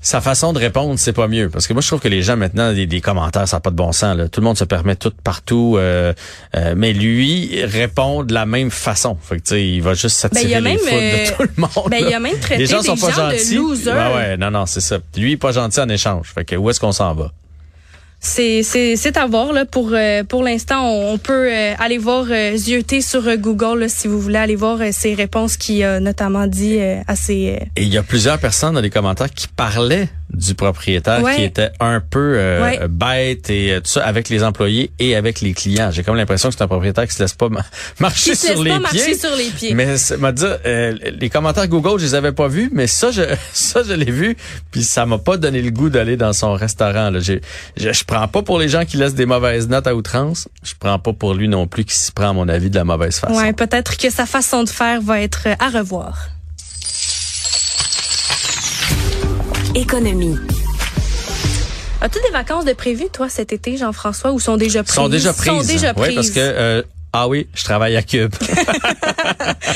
sa 0.00 0.22
façon 0.22 0.52
de 0.54 0.58
répondre, 0.58 0.98
c'est 0.98 1.12
pas 1.12 1.28
mieux. 1.28 1.50
Parce 1.50 1.66
que 1.66 1.74
moi, 1.74 1.82
je 1.82 1.86
trouve 1.86 2.00
que 2.00 2.08
les 2.08 2.22
gens 2.22 2.36
maintenant, 2.36 2.72
des, 2.72 2.86
des 2.86 3.00
commentaires, 3.02 3.46
ça 3.46 3.56
n'a 3.56 3.60
pas 3.60 3.70
de 3.70 3.76
bon 3.76 3.92
sens. 3.92 4.16
Là. 4.16 4.28
Tout 4.28 4.40
le 4.40 4.46
monde 4.46 4.56
se 4.56 4.64
permet 4.64 4.96
tout 4.96 5.12
partout. 5.22 5.76
Euh, 5.76 6.14
euh, 6.56 6.74
mais 6.76 6.92
lui 6.94 7.62
répond 7.64 8.22
de 8.22 8.32
la 8.32 8.46
même 8.46 8.70
façon. 8.70 9.18
Fait 9.20 9.36
que, 9.36 9.42
tu 9.42 9.48
sais, 9.50 9.66
il 9.66 9.82
va 9.82 9.92
juste 9.92 10.16
s'attirer 10.16 10.60
ben, 10.60 10.64
les 10.64 10.78
foudres 10.78 10.90
de 10.90 10.96
euh, 10.96 11.36
tout 11.36 11.42
le 11.42 11.60
monde. 11.60 11.90
Ben, 11.90 12.04
il 12.08 12.14
a 12.14 12.20
même 12.20 12.38
traité 12.38 12.62
les 12.62 12.66
gens 12.66 12.82
sont 12.82 12.96
pas 12.96 13.10
gentils. 13.10 13.58
Ouais, 13.58 13.92
ouais, 13.92 14.36
non, 14.38 14.50
non, 14.50 14.64
c'est 14.66 14.80
ça. 14.80 14.98
Lui, 15.16 15.30
il 15.30 15.32
est 15.34 15.36
pas 15.36 15.52
gentil 15.52 15.80
en 15.80 15.88
échange. 15.88 16.32
Fait 16.34 16.44
que 16.44 16.56
où 16.56 16.70
est-ce 16.70 16.80
qu'on 16.80 16.92
s'en 16.92 17.14
va? 17.14 17.32
C'est 18.20 19.16
à 19.16 19.26
voir 19.26 19.52
là. 19.52 19.64
Pour 19.64 19.90
euh, 19.92 20.24
pour 20.24 20.42
l'instant 20.42 20.88
on, 20.88 21.18
peut 21.18 21.48
euh, 21.50 21.74
aller 21.78 21.98
voir 21.98 22.26
euh, 22.30 22.56
sur 23.00 23.26
euh, 23.26 23.36
Google 23.36 23.88
si 23.88 24.08
vous 24.08 24.20
voulez 24.20 24.36
aller 24.36 24.56
voir 24.56 24.78
ces 24.92 25.14
réponses 25.14 25.56
qui 25.56 25.82
a 25.82 26.00
notamment 26.00 26.46
dit 26.46 26.78
à 26.80 27.14
Et 27.30 27.58
il 27.76 27.88
y 27.88 27.98
a 27.98 28.02
plusieurs 28.02 28.38
personnes 28.38 28.74
dans 28.74 28.80
les 28.80 28.90
commentaires 28.90 29.30
qui 29.30 29.48
parlaient 29.48 30.08
du 30.32 30.54
propriétaire 30.54 31.22
qui 31.34 31.42
était 31.42 31.70
un 31.80 32.00
peu 32.00 32.34
euh, 32.36 32.88
bête 32.88 33.50
et 33.50 33.72
euh, 33.72 33.80
tout 33.80 33.88
ça 33.88 34.04
avec 34.04 34.28
les 34.28 34.44
employés 34.44 34.90
et 34.98 35.16
avec 35.16 35.40
les 35.40 35.54
clients. 35.54 35.90
J'ai 35.90 36.02
comme 36.02 36.16
l'impression 36.16 36.48
que 36.48 36.54
c'est 36.56 36.62
un 36.62 36.68
propriétaire 36.68 37.06
qui 37.06 37.14
se 37.14 37.22
laisse 37.22 37.34
pas 37.34 37.48
marcher, 38.00 38.34
sur, 38.34 38.56
se 38.56 38.62
les 38.62 38.70
pas 38.70 38.78
marcher 38.78 39.18
sur 39.18 39.34
les 39.36 39.50
pieds. 39.50 39.74
Mais 39.74 39.96
m'a 40.18 40.32
dit 40.32 40.44
euh, 40.44 40.94
les 41.18 41.30
commentaires 41.30 41.66
Google, 41.68 41.98
je 41.98 42.04
les 42.04 42.14
avais 42.14 42.32
pas 42.32 42.48
vus, 42.48 42.70
mais 42.72 42.86
ça 42.86 43.10
je 43.10 43.22
ça 43.52 43.82
je 43.82 43.92
l'ai 43.92 44.10
vu 44.10 44.36
puis 44.70 44.84
ça 44.84 45.06
m'a 45.06 45.18
pas 45.18 45.36
donné 45.36 45.62
le 45.62 45.70
goût 45.70 45.90
d'aller 45.90 46.16
dans 46.16 46.32
son 46.32 46.52
restaurant 46.54 47.10
là. 47.10 47.20
Je, 47.20 47.34
je 47.76 48.04
prends 48.04 48.28
pas 48.28 48.42
pour 48.42 48.58
les 48.58 48.68
gens 48.68 48.84
qui 48.84 48.96
laissent 48.96 49.14
des 49.14 49.26
mauvaises 49.26 49.68
notes 49.68 49.86
à 49.86 49.94
outrance, 49.94 50.48
je 50.62 50.74
prends 50.78 50.98
pas 50.98 51.12
pour 51.12 51.34
lui 51.34 51.48
non 51.48 51.66
plus 51.66 51.84
qui 51.84 51.96
s'y 51.96 52.12
prend 52.12 52.30
à 52.30 52.32
mon 52.32 52.48
avis 52.48 52.70
de 52.70 52.76
la 52.76 52.84
mauvaise 52.84 53.18
façon. 53.18 53.34
Ouais, 53.34 53.52
peut-être 53.52 53.96
que 53.96 54.10
sa 54.10 54.26
façon 54.26 54.62
de 54.62 54.68
faire 54.68 55.00
va 55.00 55.20
être 55.20 55.48
à 55.58 55.68
revoir. 55.68 56.30
Économie. 59.90 60.36
As-tu 62.00 62.20
des 62.24 62.30
vacances 62.32 62.64
de 62.64 62.72
prévues, 62.74 63.08
toi, 63.12 63.28
cet 63.28 63.52
été, 63.52 63.76
Jean-François, 63.76 64.30
ou 64.30 64.38
sont 64.38 64.56
déjà 64.56 64.84
prises? 64.84 64.94
Sont 64.94 65.08
déjà 65.08 65.32
prises? 65.32 65.52
Sont 65.52 65.66
déjà 65.66 65.94
prises. 65.94 66.08
Oui, 66.10 66.14
parce 66.14 66.30
que 66.30 66.38
euh, 66.38 66.82
ah 67.12 67.26
oui, 67.26 67.48
je 67.54 67.64
travaille 67.64 67.96
à 67.96 68.02
Cube. 68.02 68.32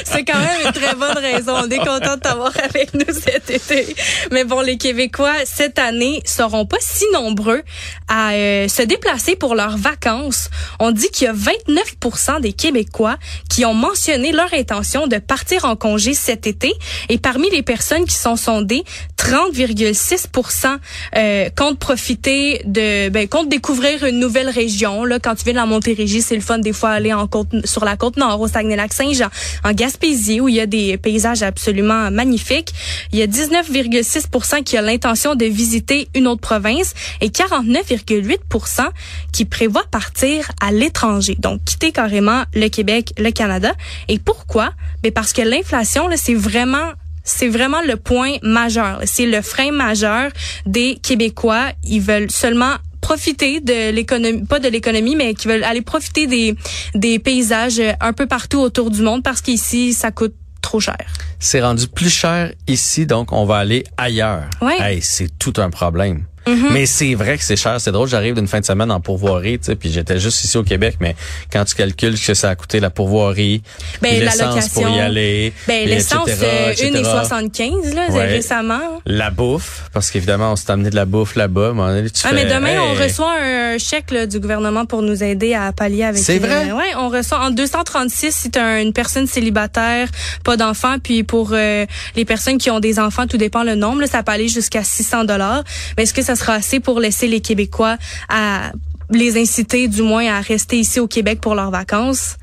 c'est 0.04 0.24
quand 0.24 0.38
même 0.38 0.66
une 0.66 0.72
très 0.72 0.94
bonne 0.94 1.18
raison. 1.18 1.54
On 1.56 1.68
est 1.68 1.78
content 1.78 2.16
de 2.16 2.20
t'avoir 2.20 2.52
avec 2.62 2.94
nous 2.94 3.12
cet 3.12 3.50
été. 3.50 3.94
Mais 4.30 4.44
bon, 4.44 4.60
les 4.60 4.76
Québécois, 4.76 5.34
cette 5.44 5.78
année, 5.78 6.22
seront 6.24 6.66
pas 6.66 6.78
si 6.80 7.04
nombreux 7.12 7.62
à 8.08 8.32
euh, 8.32 8.68
se 8.68 8.82
déplacer 8.82 9.36
pour 9.36 9.54
leurs 9.54 9.76
vacances. 9.76 10.50
On 10.80 10.90
dit 10.90 11.08
qu'il 11.10 11.26
y 11.26 11.28
a 11.28 11.34
29% 11.34 12.40
des 12.40 12.52
Québécois 12.52 13.16
qui 13.50 13.64
ont 13.64 13.74
mentionné 13.74 14.32
leur 14.32 14.52
intention 14.54 15.06
de 15.06 15.18
partir 15.18 15.64
en 15.64 15.76
congé 15.76 16.14
cet 16.14 16.46
été. 16.46 16.72
Et 17.08 17.18
parmi 17.18 17.50
les 17.50 17.62
personnes 17.62 18.04
qui 18.04 18.16
sont 18.16 18.36
sondées, 18.36 18.84
30,6 19.18 20.78
euh, 21.16 21.48
comptent 21.56 21.78
profiter 21.78 22.62
de, 22.64 23.08
ben, 23.08 23.28
comptent 23.28 23.48
découvrir 23.48 24.04
une 24.04 24.18
nouvelle 24.18 24.48
région. 24.48 25.04
Là, 25.04 25.18
quand 25.18 25.34
tu 25.34 25.44
viens 25.44 25.54
de 25.54 25.58
la 25.58 25.66
Montérégie, 25.66 26.22
c'est 26.22 26.34
le 26.34 26.40
fun 26.40 26.58
des 26.58 26.72
fois 26.72 26.90
aller 26.90 27.12
en 27.12 27.28
sur 27.64 27.84
la 27.84 27.96
côte 27.96 28.16
nord, 28.16 28.40
au 28.40 28.48
Saguenay-Lac-Saint-Jean, 28.48 29.28
en 29.64 29.72
Gaspésie, 29.84 30.40
où 30.40 30.48
il 30.48 30.54
y 30.54 30.60
a 30.60 30.66
des 30.66 30.96
paysages 30.96 31.42
absolument 31.42 32.10
magnifiques. 32.10 32.72
Il 33.12 33.18
y 33.18 33.22
a 33.22 33.26
19,6% 33.26 34.62
qui 34.62 34.78
a 34.78 34.82
l'intention 34.82 35.34
de 35.34 35.44
visiter 35.44 36.08
une 36.14 36.26
autre 36.26 36.40
province 36.40 36.94
et 37.20 37.28
49,8% 37.28 38.88
qui 39.30 39.44
prévoient 39.44 39.84
partir 39.90 40.50
à 40.62 40.72
l'étranger. 40.72 41.36
Donc, 41.38 41.62
quitter 41.66 41.92
carrément 41.92 42.44
le 42.54 42.68
Québec, 42.68 43.12
le 43.18 43.30
Canada. 43.30 43.72
Et 44.08 44.18
pourquoi? 44.18 44.72
Ben 45.02 45.12
parce 45.12 45.34
que 45.34 45.42
l'inflation, 45.42 46.08
c'est 46.16 46.34
vraiment 46.34 46.92
c'est 47.26 47.48
vraiment 47.48 47.82
le 47.82 47.96
point 47.96 48.36
majeur. 48.42 49.00
C'est 49.04 49.26
le 49.26 49.42
frein 49.42 49.70
majeur 49.70 50.30
des 50.64 50.98
Québécois. 51.02 51.72
Ils 51.82 52.00
veulent 52.00 52.30
seulement 52.30 52.76
profiter 53.04 53.60
de 53.60 53.90
l'économie, 53.90 54.46
pas 54.46 54.60
de 54.60 54.68
l'économie, 54.68 55.14
mais 55.14 55.34
qui 55.34 55.46
veulent 55.46 55.62
aller 55.62 55.82
profiter 55.82 56.26
des, 56.26 56.56
des 56.94 57.18
paysages 57.18 57.82
un 58.00 58.14
peu 58.14 58.26
partout 58.26 58.60
autour 58.60 58.90
du 58.90 59.02
monde 59.02 59.22
parce 59.22 59.42
qu'ici, 59.42 59.92
ça 59.92 60.10
coûte 60.10 60.34
trop 60.62 60.80
cher. 60.80 60.96
C'est 61.38 61.60
rendu 61.60 61.86
plus 61.86 62.08
cher 62.08 62.52
ici, 62.66 63.04
donc 63.04 63.32
on 63.32 63.44
va 63.44 63.58
aller 63.58 63.84
ailleurs. 63.98 64.48
Ouais. 64.62 64.80
Hey, 64.80 65.02
c'est 65.02 65.38
tout 65.38 65.52
un 65.58 65.68
problème. 65.68 66.24
Mm-hmm. 66.46 66.72
Mais 66.72 66.86
c'est 66.86 67.14
vrai 67.14 67.38
que 67.38 67.44
c'est 67.44 67.56
cher. 67.56 67.80
C'est 67.80 67.92
drôle, 67.92 68.08
j'arrive 68.08 68.34
d'une 68.34 68.48
fin 68.48 68.60
de 68.60 68.64
semaine 68.64 68.90
en 68.90 69.00
pourvoirie, 69.00 69.58
tu 69.58 69.66
sais, 69.66 69.76
puis 69.76 69.90
j'étais 69.90 70.18
juste 70.18 70.44
ici 70.44 70.56
au 70.56 70.62
Québec, 70.62 70.96
mais 71.00 71.16
quand 71.52 71.64
tu 71.64 71.74
calcules 71.74 72.18
que 72.20 72.34
ça 72.34 72.50
a 72.50 72.54
coûté 72.54 72.80
la 72.80 72.90
pourvoirie, 72.90 73.62
ben, 74.02 74.20
l'essence 74.20 74.68
pour 74.68 74.88
y 74.88 75.00
aller, 75.00 75.52
ben, 75.66 75.88
l'essence, 75.88 76.28
euh, 76.28 76.72
1,75 76.74 77.94
là, 77.94 78.06
récemment. 78.26 79.00
La 79.06 79.30
bouffe, 79.30 79.84
parce 79.92 80.10
qu'évidemment, 80.10 80.52
on 80.52 80.56
s'est 80.56 80.70
amené 80.70 80.90
de 80.90 80.96
la 80.96 81.04
bouffe 81.04 81.36
là-bas. 81.36 81.72
Mais, 81.74 82.04
ah, 82.24 82.32
mais 82.32 82.44
demain, 82.44 82.80
on 82.80 82.94
reçoit 82.94 83.34
un 83.40 83.78
chèque 83.78 84.10
là, 84.10 84.26
du 84.26 84.40
gouvernement 84.40 84.86
pour 84.86 85.02
nous 85.02 85.22
aider 85.22 85.54
à 85.54 85.72
pallier 85.72 86.04
avec. 86.04 86.22
C'est 86.22 86.38
vrai? 86.38 86.70
Euh, 86.70 86.74
ouais, 86.74 86.94
on 86.96 87.08
reçoit 87.08 87.40
en 87.40 87.50
236 87.50 88.34
si 88.34 88.50
t'es 88.50 88.82
une 88.82 88.92
personne 88.92 89.26
célibataire, 89.26 90.08
pas 90.44 90.56
d'enfants, 90.56 90.96
puis 91.02 91.22
pour 91.22 91.50
euh, 91.52 91.86
les 92.16 92.24
personnes 92.24 92.58
qui 92.58 92.70
ont 92.70 92.80
des 92.80 92.98
enfants, 92.98 93.26
tout 93.26 93.36
dépend 93.36 93.62
le 93.62 93.74
nombre, 93.74 94.02
là, 94.02 94.06
ça 94.06 94.22
peut 94.22 94.32
aller 94.32 94.48
jusqu'à 94.48 94.82
600 94.82 95.24
dollars. 95.24 95.64
Mais 95.96 96.04
est-ce 96.04 96.14
que 96.14 96.22
ça 96.22 96.33
sera 96.34 96.54
assez 96.54 96.80
pour 96.80 97.00
laisser 97.00 97.28
les 97.28 97.40
Québécois 97.40 97.96
à 98.28 98.72
les 99.10 99.40
inciter 99.40 99.88
du 99.88 100.02
moins 100.02 100.26
à 100.32 100.40
rester 100.40 100.78
ici 100.78 101.00
au 101.00 101.06
Québec 101.06 101.40
pour 101.40 101.54
leurs 101.54 101.70
vacances. 101.70 102.36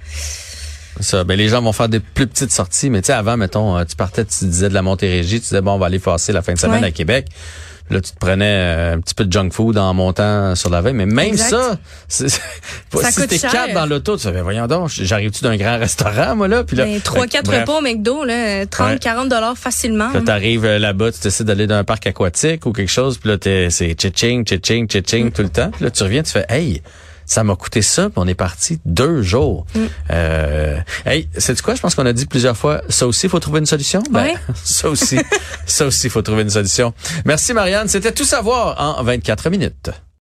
Ça, 0.99 1.23
ben 1.23 1.35
les 1.35 1.49
gens 1.49 1.61
vont 1.61 1.73
faire 1.73 1.89
des 1.89 1.99
plus 1.99 2.27
petites 2.27 2.51
sorties, 2.51 2.89
mais 2.89 3.01
tu 3.01 3.07
sais 3.07 3.13
avant 3.13 3.35
mettons 3.35 3.77
euh, 3.77 3.85
tu 3.85 3.95
partais 3.95 4.23
tu 4.25 4.45
disais 4.45 4.69
de 4.69 4.73
la 4.73 4.83
Montérégie, 4.83 5.39
tu 5.39 5.45
disais 5.45 5.61
bon 5.61 5.73
on 5.73 5.77
va 5.79 5.87
aller 5.87 5.99
passer 5.99 6.31
la 6.31 6.41
fin 6.41 6.53
de 6.53 6.59
semaine 6.59 6.83
à 6.83 6.91
Québec. 6.91 7.27
Là, 7.91 8.01
tu 8.01 8.11
te 8.11 8.17
prenais 8.17 8.45
euh, 8.45 8.93
un 8.95 8.99
petit 8.99 9.13
peu 9.13 9.25
de 9.25 9.31
junk 9.31 9.49
food 9.51 9.77
en 9.77 9.93
montant 9.93 10.55
sur 10.55 10.69
la 10.69 10.81
veille. 10.81 10.93
Mais 10.93 11.05
même 11.05 11.27
Exact. 11.27 11.49
ça, 11.49 11.77
c'est- 12.07 12.29
Ça 13.01 13.11
si 13.11 13.27
t'es 13.27 13.37
quatre 13.39 13.73
dans 13.73 13.85
l'auto, 13.85 14.15
tu 14.17 14.23
savais, 14.23 14.41
voyons 14.41 14.67
donc, 14.67 14.89
j'arrive-tu 14.89 15.43
d'un 15.43 15.55
grand 15.57 15.77
restaurant, 15.77 16.35
moi, 16.35 16.47
là? 16.47 16.63
Puis 16.63 16.75
là, 16.77 16.85
Ben, 16.85 16.99
3 17.01 17.21
fait 17.23 17.27
que, 17.27 17.31
4 17.33 17.45
bref. 17.45 17.59
repas 17.61 17.77
au 17.77 17.81
McDo 17.81 18.23
là, 18.23 18.65
30 18.65 18.89
Ouais. 18.91 18.99
40 18.99 19.29
dollars 19.29 19.57
facilement. 19.57 20.09
Là, 20.11 20.21
t'arrives 20.21 20.65
euh, 20.65 20.79
là-bas, 20.79 21.11
tu 21.11 21.19
décides 21.21 21.45
d'aller 21.47 21.67
dans 21.67 21.75
un 21.75 21.83
parc 21.83 22.07
aquatique 22.07 22.65
ou 22.65 22.71
quelque 22.71 22.89
chose, 22.91 23.17
puis 23.17 23.29
là, 23.29 23.37
t'es, 23.37 23.69
c'est 23.69 23.93
tching, 23.93 24.43
tching, 24.45 24.87
tching 24.87 25.25
Mm. 25.27 25.31
tout 25.31 25.41
le 25.43 25.49
temps. 25.49 25.69
Puis 25.71 25.83
là, 25.85 25.91
tu 25.91 26.03
reviens, 26.03 26.23
tu 26.23 26.31
fais, 26.31 26.45
hey, 26.49 26.81
ça 27.31 27.45
m'a 27.45 27.55
coûté 27.55 27.81
ça, 27.81 28.09
puis 28.09 28.15
on 28.17 28.27
est 28.27 28.35
parti 28.35 28.81
deux 28.83 29.21
jours. 29.21 29.65
Mm. 29.73 29.79
Euh, 30.11 30.77
hey, 31.05 31.29
c'est 31.37 31.61
quoi? 31.61 31.75
Je 31.75 31.81
pense 31.81 31.95
qu'on 31.95 32.05
a 32.05 32.11
dit 32.11 32.25
plusieurs 32.25 32.57
fois, 32.57 32.81
ça 32.89 33.07
aussi, 33.07 33.29
faut 33.29 33.39
trouver 33.39 33.59
une 33.59 33.65
solution? 33.65 34.03
Ben, 34.11 34.31
ça 34.65 34.89
aussi, 34.89 35.17
ça 35.65 35.85
aussi, 35.85 36.07
il 36.07 36.09
faut 36.09 36.21
trouver 36.21 36.41
une 36.41 36.49
solution. 36.49 36.93
Merci, 37.23 37.53
Marianne. 37.53 37.87
C'était 37.87 38.11
tout 38.11 38.25
savoir 38.25 38.99
en 38.99 39.01
24 39.01 39.49
minutes. 39.49 39.91